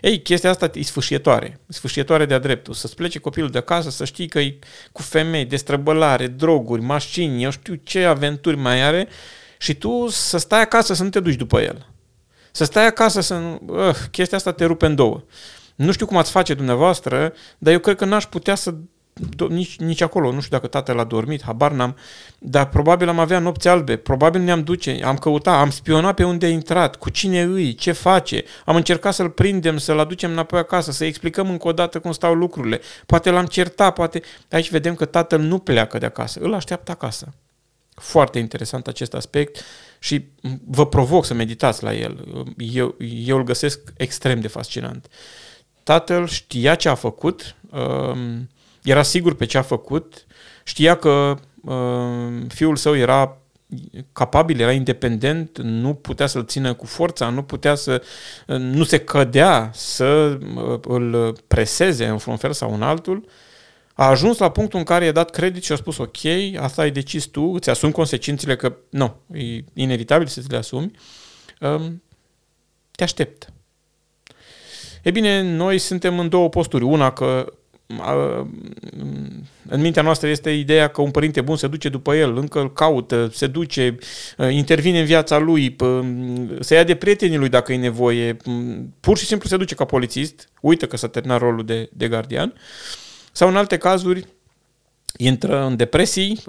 Ei, 0.00 0.22
chestia 0.22 0.50
asta 0.50 0.70
e 0.74 0.82
sfâșietoare, 0.82 1.60
sfâșietoare 1.68 2.26
de-a 2.26 2.38
dreptul. 2.38 2.74
Să-ți 2.74 2.94
plece 2.94 3.18
copilul 3.18 3.50
de 3.50 3.58
acasă, 3.58 3.90
să 3.90 4.04
știi 4.04 4.28
că 4.28 4.40
e 4.40 4.58
cu 4.92 5.02
femei, 5.02 5.44
destrăbălare, 5.44 6.26
droguri, 6.26 6.82
mașini, 6.82 7.42
eu 7.42 7.50
știu 7.50 7.74
ce 7.74 8.04
aventuri 8.04 8.56
mai 8.56 8.82
are 8.82 9.08
și 9.58 9.74
tu 9.74 10.08
să 10.08 10.38
stai 10.38 10.60
acasă 10.60 10.94
să 10.94 11.02
nu 11.02 11.08
te 11.08 11.20
duci 11.20 11.34
după 11.34 11.60
el. 11.60 11.86
Să 12.50 12.64
stai 12.64 12.86
acasă 12.86 13.20
să 13.20 13.34
nu... 13.34 13.60
Uh, 13.66 13.94
chestia 14.10 14.36
asta 14.36 14.52
te 14.52 14.64
rupe 14.64 14.86
în 14.86 14.94
două. 14.94 15.24
Nu 15.74 15.92
știu 15.92 16.06
cum 16.06 16.16
ați 16.16 16.30
face 16.30 16.54
dumneavoastră, 16.54 17.32
dar 17.58 17.72
eu 17.72 17.78
cred 17.78 17.96
că 17.96 18.04
n-aș 18.04 18.24
putea 18.26 18.54
să 18.54 18.74
nici, 19.48 19.78
nici 19.78 20.00
acolo, 20.00 20.32
nu 20.32 20.40
știu 20.40 20.56
dacă 20.56 20.66
tatăl 20.66 20.98
a 20.98 21.04
dormit, 21.04 21.42
habar 21.42 21.72
n-am, 21.72 21.96
dar 22.38 22.68
probabil 22.68 23.08
am 23.08 23.18
avea 23.18 23.38
nopți 23.38 23.68
albe, 23.68 23.96
probabil 23.96 24.40
ne-am 24.40 24.62
duce, 24.62 25.00
am 25.04 25.16
căutat, 25.16 25.60
am 25.60 25.70
spionat 25.70 26.14
pe 26.14 26.24
unde 26.24 26.46
a 26.46 26.48
intrat, 26.48 26.96
cu 26.96 27.10
cine 27.10 27.40
îi, 27.40 27.74
ce 27.74 27.92
face, 27.92 28.44
am 28.64 28.76
încercat 28.76 29.14
să-l 29.14 29.30
prindem, 29.30 29.78
să-l 29.78 29.98
aducem 29.98 30.30
înapoi 30.30 30.58
acasă, 30.58 30.92
să 30.92 31.04
explicăm 31.04 31.50
încă 31.50 31.68
o 31.68 31.72
dată 31.72 32.00
cum 32.00 32.12
stau 32.12 32.34
lucrurile, 32.34 32.80
poate 33.06 33.30
l-am 33.30 33.46
certat, 33.46 33.94
poate... 33.94 34.22
Aici 34.50 34.70
vedem 34.70 34.94
că 34.94 35.04
tatăl 35.04 35.40
nu 35.40 35.58
pleacă 35.58 35.98
de 35.98 36.06
acasă, 36.06 36.40
îl 36.42 36.54
așteaptă 36.54 36.90
acasă. 36.90 37.34
Foarte 37.94 38.38
interesant 38.38 38.86
acest 38.86 39.14
aspect 39.14 39.64
și 39.98 40.24
vă 40.66 40.86
provoc 40.86 41.24
să 41.24 41.34
meditați 41.34 41.82
la 41.82 41.94
el. 41.94 42.24
Eu, 42.56 42.94
eu 43.26 43.36
îl 43.36 43.44
găsesc 43.44 43.80
extrem 43.96 44.40
de 44.40 44.48
fascinant. 44.48 45.08
Tatăl 45.82 46.26
știa 46.26 46.74
ce 46.74 46.88
a 46.88 46.94
făcut, 46.94 47.56
um, 47.70 48.48
era 48.84 49.02
sigur 49.02 49.34
pe 49.34 49.44
ce 49.44 49.58
a 49.58 49.62
făcut, 49.62 50.26
știa 50.64 50.96
că 50.96 51.36
uh, 51.62 52.46
fiul 52.48 52.76
său 52.76 52.96
era 52.96 53.38
capabil, 54.12 54.60
era 54.60 54.72
independent, 54.72 55.58
nu 55.58 55.94
putea 55.94 56.26
să-l 56.26 56.44
țină 56.44 56.74
cu 56.74 56.86
forța, 56.86 57.28
nu 57.28 57.42
putea 57.42 57.74
să, 57.74 58.02
uh, 58.46 58.56
nu 58.56 58.84
se 58.84 58.98
cădea 58.98 59.70
să 59.74 60.38
uh, 60.54 60.78
îl 60.82 61.36
preseze 61.46 62.06
în 62.06 62.18
un 62.26 62.36
fel 62.36 62.52
sau 62.52 62.74
în 62.74 62.82
altul, 62.82 63.24
a 63.94 64.08
ajuns 64.08 64.38
la 64.38 64.50
punctul 64.50 64.78
în 64.78 64.84
care 64.84 65.04
i-a 65.04 65.12
dat 65.12 65.30
credit 65.30 65.64
și 65.64 65.72
a 65.72 65.76
spus 65.76 65.98
ok, 65.98 66.24
asta 66.56 66.82
ai 66.82 66.90
decis 66.90 67.24
tu, 67.24 67.42
îți 67.42 67.70
asumi 67.70 67.92
consecințele 67.92 68.56
că 68.56 68.76
nu, 68.90 69.16
e 69.32 69.64
inevitabil 69.72 70.26
să 70.26 70.40
ți 70.40 70.50
le 70.50 70.56
asumi, 70.56 70.90
um, 71.60 72.02
te 72.90 73.02
aștept. 73.02 73.52
E 75.02 75.10
bine, 75.10 75.42
noi 75.42 75.78
suntem 75.78 76.18
în 76.18 76.28
două 76.28 76.48
posturi. 76.48 76.84
Una 76.84 77.12
că 77.12 77.52
în 79.68 79.80
mintea 79.80 80.02
noastră 80.02 80.28
este 80.28 80.50
ideea 80.50 80.88
că 80.88 81.00
un 81.00 81.10
părinte 81.10 81.40
bun 81.40 81.56
se 81.56 81.66
duce 81.66 81.88
după 81.88 82.14
el, 82.14 82.36
încă 82.36 82.60
îl 82.60 82.72
caută, 82.72 83.30
se 83.32 83.46
duce, 83.46 83.98
intervine 84.50 85.00
în 85.00 85.06
viața 85.06 85.38
lui, 85.38 85.76
se 86.60 86.74
ia 86.74 86.84
de 86.84 86.94
prietenii 86.94 87.36
lui 87.36 87.48
dacă 87.48 87.72
e 87.72 87.76
nevoie, 87.76 88.36
pur 89.00 89.18
și 89.18 89.24
simplu 89.24 89.48
se 89.48 89.56
duce 89.56 89.74
ca 89.74 89.84
polițist, 89.84 90.48
uită 90.60 90.86
că 90.86 90.96
s-a 90.96 91.08
terminat 91.08 91.38
rolul 91.38 91.64
de, 91.64 91.88
de 91.92 92.08
gardian, 92.08 92.54
sau 93.32 93.48
în 93.48 93.56
alte 93.56 93.76
cazuri 93.76 94.26
intră 95.16 95.64
în 95.64 95.76
depresii, 95.76 96.42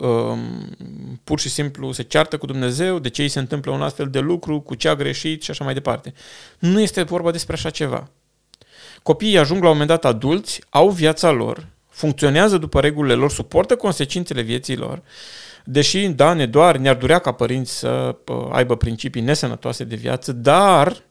pur 1.24 1.40
și 1.40 1.50
simplu 1.50 1.92
se 1.92 2.04
ceartă 2.04 2.38
cu 2.38 2.46
Dumnezeu, 2.46 3.00
de 3.00 3.10
ce 3.10 3.22
îi 3.22 3.28
se 3.28 3.40
întâmplă 3.40 3.72
un 3.72 3.82
astfel 3.82 4.08
de 4.10 4.20
lucru, 4.20 4.60
cu 4.60 4.76
ce 4.76 4.88
a 4.88 4.96
greșit 4.96 5.44
și 5.44 5.52
așa 5.52 5.64
mai 5.64 5.74
departe. 5.74 6.14
Nu 6.60 6.82
este 6.82 7.04
vorba 7.04 7.32
despre 7.32 7.54
așa 7.54 7.70
ceva. 7.70 8.10
Copiii 9.06 9.38
ajung 9.38 9.62
la 9.62 9.70
un 9.70 9.78
moment 9.78 9.90
dat 9.90 10.06
adulți, 10.06 10.62
au 10.70 10.90
viața 10.90 11.32
lor, 11.32 11.68
funcționează 11.90 12.58
după 12.58 12.80
regulile 12.80 13.14
lor, 13.14 13.32
suportă 13.32 13.76
consecințele 13.76 14.42
vieții 14.42 14.76
lor, 14.76 15.02
deși, 15.64 16.08
da, 16.08 16.34
ne 16.34 16.46
doar, 16.46 16.78
ne-ar 16.78 16.96
durea 16.96 17.20
ca 17.20 17.32
părinți 17.32 17.78
să 17.78 18.16
aibă 18.52 18.76
principii 18.78 19.22
nesănătoase 19.22 19.84
de 19.84 19.96
viață, 19.96 20.32
dar 20.32 21.04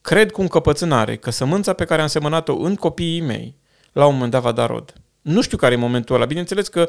cred 0.00 0.30
cu 0.30 0.40
încăpățânare 0.40 1.16
că 1.16 1.30
sămânța 1.30 1.72
pe 1.72 1.84
care 1.84 2.02
am 2.02 2.08
semănat-o 2.08 2.56
în 2.56 2.74
copiii 2.74 3.20
mei, 3.20 3.56
la 3.92 4.06
un 4.06 4.12
moment 4.12 4.30
dat 4.30 4.42
va 4.42 4.52
da 4.52 4.66
rod. 4.66 4.94
Nu 5.20 5.40
știu 5.40 5.56
care 5.56 5.74
e 5.74 5.76
momentul 5.76 6.14
ăla. 6.14 6.24
Bineînțeles 6.24 6.68
că, 6.68 6.88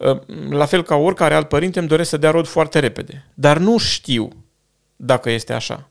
ă, 0.00 0.22
la 0.50 0.64
fel 0.64 0.82
ca 0.82 0.94
oricare 0.94 1.34
alt 1.34 1.48
părinte, 1.48 1.78
îmi 1.78 1.88
doresc 1.88 2.08
să 2.08 2.16
dea 2.16 2.30
rod 2.30 2.46
foarte 2.46 2.78
repede. 2.78 3.26
Dar 3.34 3.58
nu 3.58 3.78
știu 3.78 4.28
dacă 4.96 5.30
este 5.30 5.52
așa. 5.52 5.90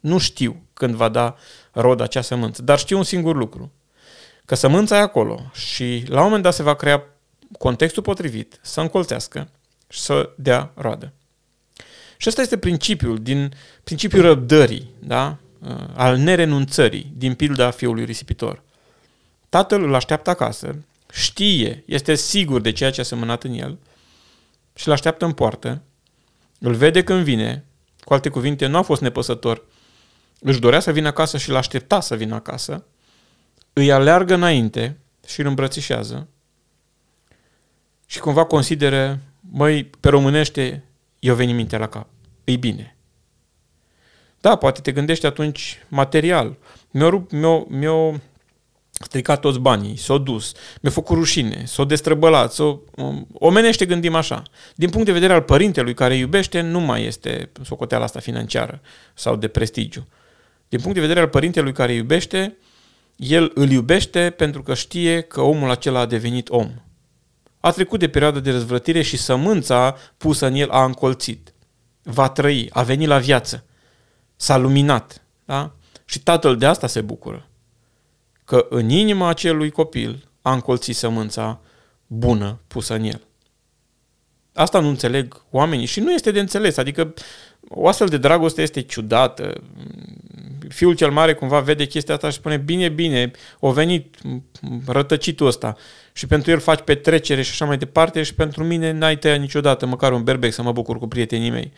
Nu 0.00 0.18
știu 0.18 0.62
când 0.72 0.94
va 0.94 1.08
da 1.08 1.36
rod 1.72 2.00
acea 2.00 2.20
sămânță. 2.20 2.62
Dar 2.62 2.78
știu 2.78 2.96
un 2.96 3.04
singur 3.04 3.36
lucru. 3.36 3.72
Că 4.44 4.54
sămânța 4.54 4.96
e 4.96 5.00
acolo 5.00 5.50
și 5.52 6.04
la 6.06 6.18
un 6.18 6.24
moment 6.24 6.42
dat 6.42 6.54
se 6.54 6.62
va 6.62 6.74
crea 6.74 7.04
contextul 7.58 8.02
potrivit 8.02 8.58
să 8.62 8.80
încolțească 8.80 9.48
și 9.88 10.00
să 10.00 10.30
dea 10.36 10.72
roadă. 10.74 11.12
Și 12.16 12.28
ăsta 12.28 12.40
este 12.40 12.58
principiul, 12.58 13.18
din 13.22 13.54
principiul 13.84 14.22
răbdării, 14.22 14.90
da? 14.98 15.36
Uh, 15.58 15.76
al 15.94 16.16
nerenunțării, 16.16 17.12
din 17.16 17.34
pilda 17.34 17.70
fiului 17.70 18.04
risipitor. 18.04 18.62
Tatăl 19.48 19.82
îl 19.82 19.94
așteaptă 19.94 20.30
acasă, 20.30 20.76
știe, 21.12 21.82
este 21.86 22.14
sigur 22.14 22.60
de 22.60 22.72
ceea 22.72 22.90
ce 22.90 23.00
a 23.00 23.04
semănat 23.04 23.44
în 23.44 23.52
el 23.52 23.78
și 24.74 24.86
îl 24.86 24.92
așteaptă 24.92 25.24
în 25.24 25.32
poartă, 25.32 25.82
îl 26.58 26.74
vede 26.74 27.04
când 27.04 27.24
vine, 27.24 27.64
cu 28.04 28.12
alte 28.12 28.28
cuvinte, 28.28 28.66
nu 28.66 28.76
a 28.76 28.82
fost 28.82 29.00
nepăsător 29.00 29.64
își 30.40 30.60
dorea 30.60 30.80
să 30.80 30.92
vină 30.92 31.08
acasă 31.08 31.38
și 31.38 31.50
l-aștepta 31.50 32.00
să 32.00 32.16
vină 32.16 32.34
acasă, 32.34 32.84
îi 33.72 33.92
aleargă 33.92 34.34
înainte 34.34 34.98
și 35.26 35.40
îl 35.40 35.46
îmbrățișează 35.46 36.28
și 38.06 38.18
cumva 38.18 38.44
consideră, 38.44 39.18
măi, 39.40 39.84
pe 39.84 40.08
românește, 40.08 40.84
i-o 41.18 41.34
veni 41.34 41.52
mintea 41.52 41.78
la 41.78 41.88
cap. 41.88 42.06
E 42.44 42.56
bine. 42.56 42.96
Da, 44.40 44.56
poate 44.56 44.80
te 44.80 44.92
gândești 44.92 45.26
atunci 45.26 45.78
material. 45.88 46.56
Mi-o, 46.90 47.22
mi-o, 47.30 47.64
mi-o 47.68 48.14
stricat 48.90 49.40
toți 49.40 49.58
banii, 49.58 49.96
s-o 49.96 50.18
dus, 50.18 50.52
mi-a 50.80 50.92
făcut 50.92 51.16
rușine, 51.16 51.62
s-o 51.66 51.84
destrăbălat, 51.84 52.52
s-o... 52.52 52.78
Um, 52.96 53.26
omenește 53.32 53.86
gândim 53.86 54.14
așa. 54.14 54.42
Din 54.74 54.90
punct 54.90 55.06
de 55.06 55.12
vedere 55.12 55.32
al 55.32 55.42
părintelui 55.42 55.94
care 55.94 56.14
iubește, 56.14 56.60
nu 56.60 56.80
mai 56.80 57.04
este 57.04 57.50
socoteala 57.62 58.04
asta 58.04 58.20
financiară 58.20 58.80
sau 59.14 59.36
de 59.36 59.48
prestigiu. 59.48 60.06
Din 60.70 60.80
punct 60.80 60.94
de 60.94 61.00
vedere 61.00 61.20
al 61.20 61.28
părintelui 61.28 61.72
care 61.72 61.92
iubește, 61.92 62.56
el 63.16 63.50
îl 63.54 63.70
iubește 63.70 64.30
pentru 64.30 64.62
că 64.62 64.74
știe 64.74 65.20
că 65.20 65.40
omul 65.40 65.70
acela 65.70 66.00
a 66.00 66.06
devenit 66.06 66.48
om. 66.48 66.70
A 67.60 67.70
trecut 67.70 67.98
de 67.98 68.08
perioada 68.08 68.40
de 68.40 68.50
răzvrătire 68.50 69.02
și 69.02 69.16
sămânța 69.16 69.96
pusă 70.16 70.46
în 70.46 70.54
el 70.54 70.70
a 70.70 70.84
încolțit. 70.84 71.54
Va 72.02 72.28
trăi, 72.28 72.68
a 72.72 72.82
venit 72.82 73.08
la 73.08 73.18
viață. 73.18 73.64
S-a 74.36 74.56
luminat. 74.56 75.22
Da? 75.44 75.72
Și 76.04 76.20
tatăl 76.20 76.56
de 76.56 76.66
asta 76.66 76.86
se 76.86 77.00
bucură. 77.00 77.48
Că 78.44 78.66
în 78.68 78.88
inima 78.88 79.28
acelui 79.28 79.70
copil 79.70 80.28
a 80.42 80.52
încolțit 80.52 80.96
sămânța 80.96 81.60
bună 82.06 82.60
pusă 82.66 82.94
în 82.94 83.04
el. 83.04 83.20
Asta 84.52 84.80
nu 84.80 84.88
înțeleg 84.88 85.42
oamenii 85.50 85.86
și 85.86 86.00
nu 86.00 86.12
este 86.12 86.30
de 86.30 86.40
înțeles. 86.40 86.76
Adică 86.76 87.14
o 87.68 87.88
astfel 87.88 88.08
de 88.08 88.16
dragoste 88.16 88.62
este 88.62 88.80
ciudată. 88.80 89.62
Fiul 90.74 90.94
cel 90.94 91.10
mare 91.10 91.34
cumva 91.34 91.60
vede 91.60 91.86
chestia 91.86 92.14
asta 92.14 92.30
și 92.30 92.36
spune, 92.36 92.56
bine, 92.56 92.88
bine, 92.88 93.30
o 93.58 93.72
venit 93.72 94.16
rătăcitul 94.86 95.46
ăsta 95.46 95.76
și 96.12 96.26
pentru 96.26 96.50
el 96.50 96.58
faci 96.58 96.80
petrecere 96.80 97.42
și 97.42 97.50
așa 97.50 97.64
mai 97.64 97.78
departe 97.78 98.22
și 98.22 98.34
pentru 98.34 98.64
mine 98.64 98.90
n-ai 98.92 99.16
tăiat 99.16 99.38
niciodată 99.38 99.86
măcar 99.86 100.12
un 100.12 100.24
berbec 100.24 100.52
să 100.52 100.62
mă 100.62 100.72
bucur 100.72 100.98
cu 100.98 101.08
prietenii 101.08 101.50
mei. 101.50 101.72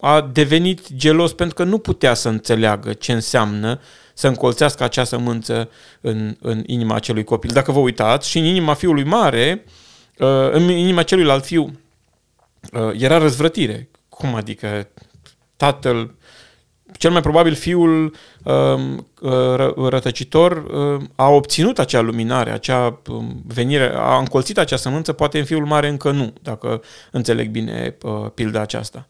A 0.00 0.20
devenit 0.32 0.92
gelos 0.94 1.32
pentru 1.32 1.54
că 1.54 1.64
nu 1.64 1.78
putea 1.78 2.14
să 2.14 2.28
înțeleagă 2.28 2.92
ce 2.92 3.12
înseamnă 3.12 3.80
să 4.14 4.28
încolțească 4.28 4.84
acea 4.84 5.04
sămânță 5.04 5.70
în, 6.00 6.36
în 6.40 6.62
inima 6.66 6.94
acelui 6.94 7.24
copil. 7.24 7.50
Dacă 7.52 7.72
vă 7.72 7.78
uitați, 7.78 8.28
și 8.28 8.38
în 8.38 8.44
inima 8.44 8.74
fiului 8.74 9.04
mare, 9.04 9.64
uh, 10.18 10.50
în 10.50 10.68
inima 10.68 11.02
celuilalt 11.02 11.44
fiu, 11.44 11.80
uh, 12.72 12.90
era 12.98 13.18
răzvrătire. 13.18 13.88
Cum 14.08 14.34
adică 14.34 14.88
tatăl, 15.56 16.14
cel 16.98 17.10
mai 17.10 17.20
probabil 17.20 17.54
fiul 17.54 18.14
um, 18.44 19.06
uh, 19.20 19.88
rătăcitor 19.88 20.56
uh, 20.56 21.02
a 21.14 21.28
obținut 21.28 21.78
acea 21.78 22.00
luminare, 22.00 22.50
acea 22.50 23.00
um, 23.08 23.42
venire, 23.46 23.92
a 23.94 24.18
încolțit 24.18 24.58
acea 24.58 24.76
sămânță, 24.76 25.12
poate 25.12 25.38
în 25.38 25.44
fiul 25.44 25.66
mare 25.66 25.88
încă 25.88 26.10
nu, 26.10 26.32
dacă 26.42 26.82
înțeleg 27.10 27.48
bine 27.48 27.96
uh, 28.02 28.30
pilda 28.34 28.60
aceasta. 28.60 29.08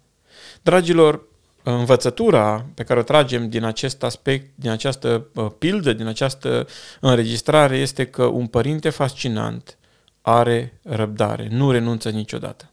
Dragilor, 0.62 1.22
învățătura 1.62 2.66
pe 2.74 2.82
care 2.82 3.00
o 3.00 3.02
tragem 3.02 3.48
din 3.48 3.64
acest 3.64 4.02
aspect, 4.02 4.50
din 4.54 4.70
această 4.70 5.26
pildă, 5.58 5.92
din 5.92 6.06
această 6.06 6.66
înregistrare 7.00 7.76
este 7.76 8.06
că 8.06 8.24
un 8.24 8.46
părinte 8.46 8.90
fascinant 8.90 9.78
are 10.22 10.80
răbdare, 10.82 11.48
nu 11.50 11.70
renunță 11.70 12.08
niciodată. 12.08 12.70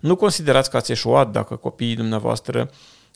Nu 0.00 0.16
considerați 0.16 0.70
că 0.70 0.76
ați 0.76 0.92
eșuat 0.92 1.30
dacă 1.30 1.56
copiii 1.56 1.96
dumneavoastră 1.96 2.70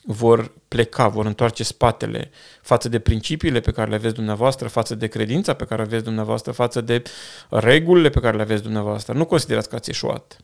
vor 0.04 0.52
pleca, 0.68 1.08
vor 1.08 1.26
întoarce 1.26 1.64
spatele 1.64 2.30
față 2.62 2.88
de 2.88 2.98
principiile 2.98 3.60
pe 3.60 3.72
care 3.72 3.90
le 3.90 3.94
aveți 3.94 4.14
dumneavoastră, 4.14 4.68
față 4.68 4.94
de 4.94 5.06
credința 5.06 5.54
pe 5.54 5.64
care 5.64 5.80
le 5.80 5.86
aveți 5.86 6.04
dumneavoastră, 6.04 6.52
față 6.52 6.80
de 6.80 7.02
regulile 7.48 8.10
pe 8.10 8.20
care 8.20 8.36
le 8.36 8.42
aveți 8.42 8.62
dumneavoastră. 8.62 9.12
Nu 9.12 9.24
considerați 9.24 9.68
că 9.68 9.74
ați 9.74 9.90
eșuat. 9.90 10.36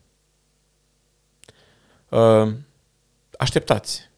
Uh, 2.09 2.53
așteptați. 3.38 4.09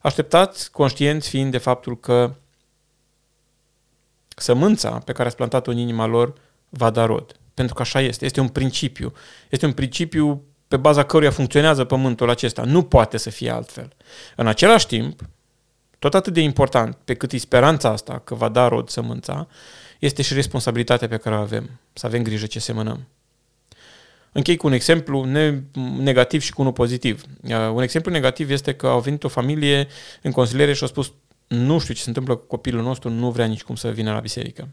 Așteptați, 0.00 0.70
conștienți 0.70 1.28
fiind 1.28 1.50
de 1.50 1.58
faptul 1.58 2.00
că 2.00 2.34
sămânța 4.36 4.98
pe 4.98 5.12
care 5.12 5.28
ați 5.28 5.36
plantat-o 5.36 5.70
în 5.70 5.76
inima 5.76 6.06
lor 6.06 6.32
va 6.68 6.90
da 6.90 7.04
rod. 7.04 7.36
Pentru 7.54 7.74
că 7.74 7.82
așa 7.82 8.00
este. 8.00 8.24
Este 8.24 8.40
un 8.40 8.48
principiu. 8.48 9.12
Este 9.48 9.66
un 9.66 9.72
principiu 9.72 10.42
pe 10.68 10.76
baza 10.76 11.04
căruia 11.04 11.30
funcționează 11.30 11.84
pământul 11.84 12.30
acesta. 12.30 12.62
Nu 12.62 12.82
poate 12.82 13.16
să 13.16 13.30
fie 13.30 13.50
altfel. 13.50 13.92
În 14.36 14.46
același 14.46 14.86
timp, 14.86 15.20
tot 15.98 16.14
atât 16.14 16.32
de 16.32 16.40
important 16.40 16.96
pe 17.04 17.14
cât 17.14 17.32
e 17.32 17.38
speranța 17.38 17.88
asta 17.88 18.20
că 18.24 18.34
va 18.34 18.48
da 18.48 18.68
rod 18.68 18.88
sămânța, 18.88 19.48
este 19.98 20.22
și 20.22 20.34
responsabilitatea 20.34 21.08
pe 21.08 21.16
care 21.16 21.34
o 21.34 21.38
avem. 21.38 21.70
Să 21.92 22.06
avem 22.06 22.22
grijă 22.22 22.46
ce 22.46 22.58
semănăm. 22.58 23.06
Închei 24.32 24.56
cu 24.56 24.66
un 24.66 24.72
exemplu 24.72 25.24
negativ 25.98 26.42
și 26.42 26.52
cu 26.52 26.60
unul 26.60 26.72
pozitiv. 26.72 27.24
Uh, 27.42 27.70
un 27.72 27.82
exemplu 27.82 28.12
negativ 28.12 28.50
este 28.50 28.74
că 28.74 28.86
au 28.86 29.00
venit 29.00 29.24
o 29.24 29.28
familie 29.28 29.88
în 30.22 30.30
consiliere 30.30 30.72
și 30.72 30.82
au 30.82 30.88
spus 30.88 31.12
nu 31.46 31.78
știu 31.78 31.94
ce 31.94 32.00
se 32.00 32.08
întâmplă 32.08 32.36
cu 32.36 32.46
copilul 32.46 32.82
nostru, 32.82 33.10
nu 33.10 33.30
vrea 33.30 33.46
nici 33.46 33.62
cum 33.62 33.74
să 33.74 33.88
vină 33.88 34.12
la 34.12 34.20
biserică. 34.20 34.68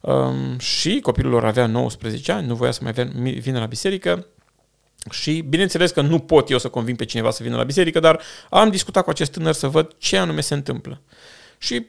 Um, 0.00 0.58
și 0.58 1.00
copilul 1.00 1.30
lor 1.30 1.44
avea 1.44 1.66
19 1.66 2.32
ani, 2.32 2.46
nu 2.46 2.54
voia 2.54 2.70
să 2.70 2.80
mai 2.82 2.92
vină 3.40 3.58
la 3.58 3.66
biserică 3.66 4.26
și 5.10 5.40
bineînțeles 5.48 5.90
că 5.90 6.00
nu 6.00 6.18
pot 6.18 6.50
eu 6.50 6.58
să 6.58 6.68
conving 6.68 6.96
pe 6.96 7.04
cineva 7.04 7.30
să 7.30 7.42
vină 7.42 7.56
la 7.56 7.62
biserică, 7.62 8.00
dar 8.00 8.20
am 8.50 8.70
discutat 8.70 9.04
cu 9.04 9.10
acest 9.10 9.32
tânăr 9.32 9.52
să 9.52 9.68
văd 9.68 9.94
ce 9.98 10.16
anume 10.16 10.40
se 10.40 10.54
întâmplă. 10.54 11.00
Și 11.58 11.86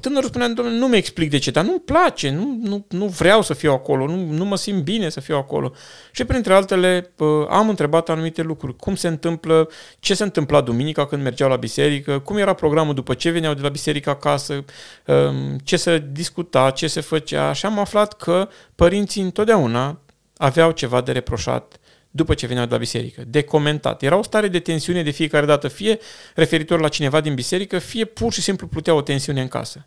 tânărul 0.00 0.28
spunea, 0.28 0.48
domnule, 0.48 0.78
nu 0.78 0.88
mi 0.88 0.96
explic 0.96 1.30
de 1.30 1.38
ce, 1.38 1.50
dar 1.50 1.64
nu-mi 1.64 1.80
place, 1.80 2.30
nu, 2.30 2.58
nu, 2.62 2.86
nu 2.88 3.06
vreau 3.06 3.42
să 3.42 3.54
fiu 3.54 3.72
acolo, 3.72 4.06
nu, 4.06 4.26
nu 4.30 4.44
mă 4.44 4.56
simt 4.56 4.82
bine 4.82 5.08
să 5.08 5.20
fiu 5.20 5.36
acolo. 5.36 5.72
Și 6.12 6.24
printre 6.24 6.54
altele 6.54 7.12
am 7.48 7.68
întrebat 7.68 8.08
anumite 8.08 8.42
lucruri. 8.42 8.76
Cum 8.76 8.94
se 8.94 9.08
întâmplă, 9.08 9.68
ce 9.98 10.14
se 10.14 10.22
întâmpla 10.22 10.60
duminica 10.60 11.06
când 11.06 11.22
mergeau 11.22 11.48
la 11.48 11.56
biserică, 11.56 12.18
cum 12.18 12.36
era 12.36 12.52
programul 12.52 12.94
după 12.94 13.14
ce 13.14 13.30
veneau 13.30 13.54
de 13.54 13.62
la 13.62 13.68
biserică 13.68 14.10
acasă, 14.10 14.64
um, 15.06 15.58
ce 15.64 15.76
se 15.76 16.04
discuta, 16.12 16.70
ce 16.70 16.86
se 16.86 17.00
făcea. 17.00 17.52
Și 17.52 17.66
am 17.66 17.78
aflat 17.78 18.12
că 18.16 18.48
părinții 18.74 19.22
întotdeauna 19.22 20.00
aveau 20.36 20.70
ceva 20.70 21.00
de 21.00 21.12
reproșat 21.12 21.78
după 22.16 22.34
ce 22.34 22.46
veneau 22.46 22.66
de 22.66 22.72
la 22.72 22.78
biserică, 22.78 23.22
de 23.26 23.42
comentat. 23.42 24.02
Era 24.02 24.16
o 24.16 24.22
stare 24.22 24.48
de 24.48 24.58
tensiune 24.58 25.02
de 25.02 25.10
fiecare 25.10 25.46
dată, 25.46 25.68
fie 25.68 25.98
referitor 26.34 26.80
la 26.80 26.88
cineva 26.88 27.20
din 27.20 27.34
biserică, 27.34 27.78
fie 27.78 28.04
pur 28.04 28.32
și 28.32 28.40
simplu 28.40 28.66
plutea 28.66 28.94
o 28.94 29.02
tensiune 29.02 29.40
în 29.40 29.48
casă. 29.48 29.86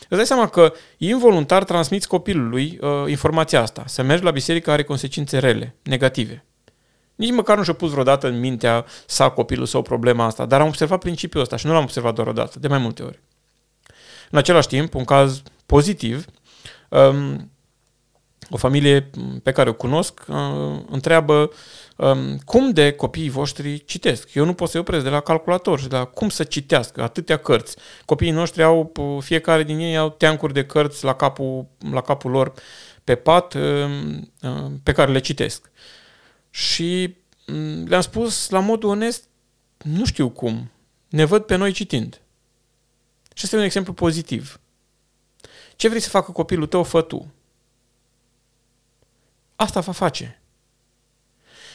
Îți 0.00 0.16
dai 0.16 0.26
seama 0.26 0.48
că 0.48 0.72
involuntar 0.96 1.64
transmiți 1.64 2.08
copilului 2.08 2.78
uh, 2.80 2.90
informația 3.06 3.60
asta. 3.60 3.84
Să 3.86 4.02
mergi 4.02 4.24
la 4.24 4.30
biserică 4.30 4.70
are 4.70 4.82
consecințe 4.82 5.38
rele, 5.38 5.74
negative. 5.82 6.44
Nici 7.14 7.32
măcar 7.32 7.56
nu 7.56 7.62
și-a 7.62 7.72
pus 7.72 7.90
vreodată 7.90 8.26
în 8.26 8.40
mintea 8.40 8.84
sa 9.06 9.28
copilul 9.28 9.66
sau 9.66 9.82
problema 9.82 10.24
asta, 10.24 10.46
dar 10.46 10.60
am 10.60 10.66
observat 10.66 10.98
principiul 10.98 11.42
ăsta 11.42 11.56
și 11.56 11.66
nu 11.66 11.72
l-am 11.72 11.82
observat 11.82 12.14
doar 12.14 12.26
o 12.26 12.32
dată, 12.32 12.58
de 12.58 12.68
mai 12.68 12.78
multe 12.78 13.02
ori. 13.02 13.20
În 14.30 14.38
același 14.38 14.68
timp, 14.68 14.94
un 14.94 15.04
caz 15.04 15.42
pozitiv, 15.66 16.24
um, 16.88 17.50
o 18.50 18.56
familie 18.56 19.10
pe 19.42 19.52
care 19.52 19.68
o 19.68 19.74
cunosc 19.74 20.24
uh, 20.28 20.36
întreabă 20.90 21.50
um, 21.96 22.38
cum 22.44 22.70
de 22.70 22.92
copiii 22.92 23.30
voștri 23.30 23.84
citesc. 23.84 24.34
Eu 24.34 24.44
nu 24.44 24.54
pot 24.54 24.68
să-i 24.68 24.80
opresc 24.80 25.04
de 25.04 25.10
la 25.10 25.20
calculator 25.20 25.80
și 25.80 25.88
de 25.88 25.96
la 25.96 26.04
cum 26.04 26.28
să 26.28 26.44
citească 26.44 27.02
atâtea 27.02 27.36
cărți. 27.36 27.76
Copiii 28.04 28.30
noștri 28.30 28.62
au, 28.62 28.92
fiecare 29.20 29.62
din 29.62 29.78
ei 29.78 29.96
au 29.96 30.10
teancuri 30.10 30.52
de 30.52 30.64
cărți 30.64 31.04
la 31.04 31.14
capul, 31.14 31.66
la 31.90 32.00
capul 32.00 32.30
lor 32.30 32.52
pe 33.04 33.14
pat 33.14 33.54
um, 33.54 34.32
uh, 34.42 34.70
pe 34.82 34.92
care 34.92 35.12
le 35.12 35.18
citesc. 35.18 35.70
Și 36.50 37.16
um, 37.46 37.86
le-am 37.86 38.00
spus 38.00 38.48
la 38.48 38.60
modul 38.60 38.88
onest, 38.88 39.24
nu 39.76 40.04
știu 40.04 40.28
cum, 40.28 40.70
ne 41.08 41.24
văd 41.24 41.42
pe 41.42 41.56
noi 41.56 41.72
citind. 41.72 42.20
Și 43.34 43.44
este 43.44 43.56
un 43.56 43.62
exemplu 43.62 43.92
pozitiv. 43.92 44.60
Ce 45.76 45.88
vrei 45.88 46.00
să 46.00 46.08
facă 46.08 46.32
copilul 46.32 46.66
tău, 46.66 46.82
fă 46.82 47.00
tu. 47.00 47.32
Asta 49.56 49.80
va 49.80 49.92
face. 49.92 50.40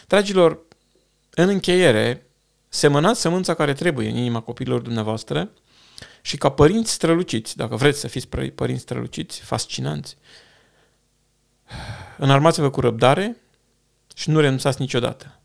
Dragilor, 0.07 0.59
în 1.29 1.49
încheiere, 1.49 2.29
semănați 2.69 3.21
sămânța 3.21 3.53
care 3.53 3.73
trebuie 3.73 4.09
în 4.09 4.15
inima 4.15 4.39
copiilor 4.39 4.81
dumneavoastră 4.81 5.49
și 6.21 6.37
ca 6.37 6.49
părinți 6.49 6.91
străluciți, 6.91 7.57
dacă 7.57 7.75
vreți 7.75 7.99
să 7.99 8.07
fiți 8.07 8.27
părinți 8.55 8.81
străluciți, 8.81 9.39
fascinanți, 9.39 10.17
înarmați-vă 12.17 12.69
cu 12.69 12.79
răbdare 12.79 13.37
și 14.15 14.29
nu 14.29 14.39
renunțați 14.39 14.81
niciodată. 14.81 15.39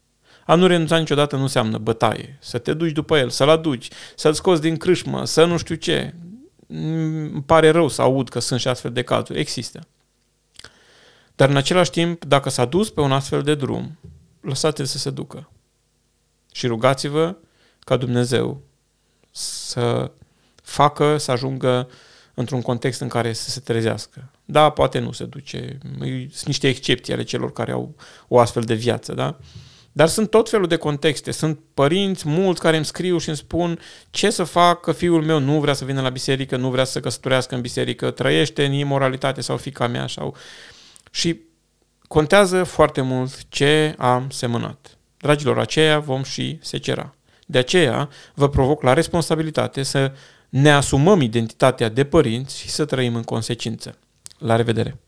A 0.47 0.55
nu 0.55 0.67
renunța 0.67 0.99
niciodată 0.99 1.37
nu 1.37 1.43
înseamnă 1.43 1.79
bătaie, 1.79 2.39
să 2.41 2.59
te 2.59 2.75
duci 2.75 2.93
după 2.93 3.19
el, 3.19 3.31
să-l 3.31 3.49
aduci, 3.49 3.89
să-l 4.17 4.33
scoți 4.33 4.61
din 4.61 4.77
crâșmă, 4.77 5.25
să 5.25 5.45
nu 5.45 5.57
știu 5.57 5.75
ce. 5.75 6.15
Îmi 6.67 7.43
pare 7.43 7.71
rău 7.71 7.89
să 7.89 8.03
aud 8.03 8.29
că 8.29 8.39
sunt 8.39 8.61
și 8.61 8.69
astfel 8.69 8.93
de 8.93 9.03
cazuri. 9.03 9.39
Există. 9.39 9.87
Dar 11.37 11.49
în 11.49 11.57
același 11.57 11.91
timp, 11.91 12.25
dacă 12.25 12.51
s-a 12.51 12.65
dus 12.65 12.91
pe 12.91 13.01
un 13.01 13.13
astfel 13.13 13.43
de 13.43 13.55
drum, 13.55 13.99
lăsați-l 14.41 14.85
să 14.85 14.99
se 14.99 15.11
ducă. 15.11 15.51
Și 16.53 16.67
rugați-vă 16.67 17.37
ca 17.81 17.97
Dumnezeu 17.97 18.63
să 19.31 20.11
facă 20.63 21.17
să 21.17 21.31
ajungă 21.31 21.89
într-un 22.35 22.63
context 22.63 23.01
în 23.01 23.09
care 23.09 23.33
să 23.33 23.51
se 23.51 23.61
trezească. 23.61 24.31
Da, 24.45 24.71
poate 24.71 24.99
nu 24.99 25.13
se 25.13 25.25
duce. 25.25 25.79
Sunt 26.01 26.45
niște 26.45 26.69
excepții 26.69 27.13
ale 27.13 27.23
celor 27.23 27.53
care 27.53 27.73
au 27.73 27.95
o 28.29 28.39
astfel 28.39 28.63
de 28.63 28.75
viață, 28.75 29.15
da? 29.15 29.39
Dar 29.93 30.09
sunt 30.09 30.31
tot 30.31 30.49
felul 30.49 30.67
de 30.67 30.77
contexte. 30.77 31.31
Sunt 31.31 31.59
părinți 31.75 32.29
mulți 32.29 32.61
care 32.61 32.77
îmi 32.77 32.85
scriu 32.85 33.19
și 33.19 33.29
îmi 33.29 33.37
spun 33.37 33.79
ce 34.11 34.31
să 34.31 34.45
fac 34.45 34.81
că 34.81 34.93
fiul 34.93 35.25
meu 35.25 35.39
nu 35.39 35.61
vrea 35.61 35.75
să 35.75 35.85
vină 35.85 36.01
la 36.01 36.09
biserică, 36.09 36.57
nu 36.57 36.71
vrea 36.71 36.85
să 36.85 37.01
căsătorească 37.01 37.55
în 37.55 37.61
biserică, 37.61 38.11
trăiește 38.11 38.65
în 38.65 38.73
imoralitate 38.73 39.41
sau 39.41 39.57
fica 39.57 39.87
mea 39.87 40.07
sau 40.07 40.37
și 41.15 41.41
contează 42.09 42.65
foarte 42.65 43.01
mult 43.01 43.49
ce 43.49 43.95
am 43.99 44.31
semănat. 44.31 44.99
Dragilor, 45.17 45.59
aceea 45.59 45.99
vom 45.99 46.23
și 46.23 46.59
secera. 46.63 47.15
De 47.47 47.59
aceea 47.59 48.09
vă 48.35 48.49
provoc 48.49 48.83
la 48.83 48.93
responsabilitate 48.93 49.83
să 49.83 50.13
ne 50.49 50.71
asumăm 50.71 51.21
identitatea 51.21 51.89
de 51.89 52.05
părinți 52.05 52.59
și 52.59 52.69
să 52.69 52.85
trăim 52.85 53.15
în 53.15 53.23
consecință. 53.23 53.99
La 54.39 54.57
revedere! 54.57 55.04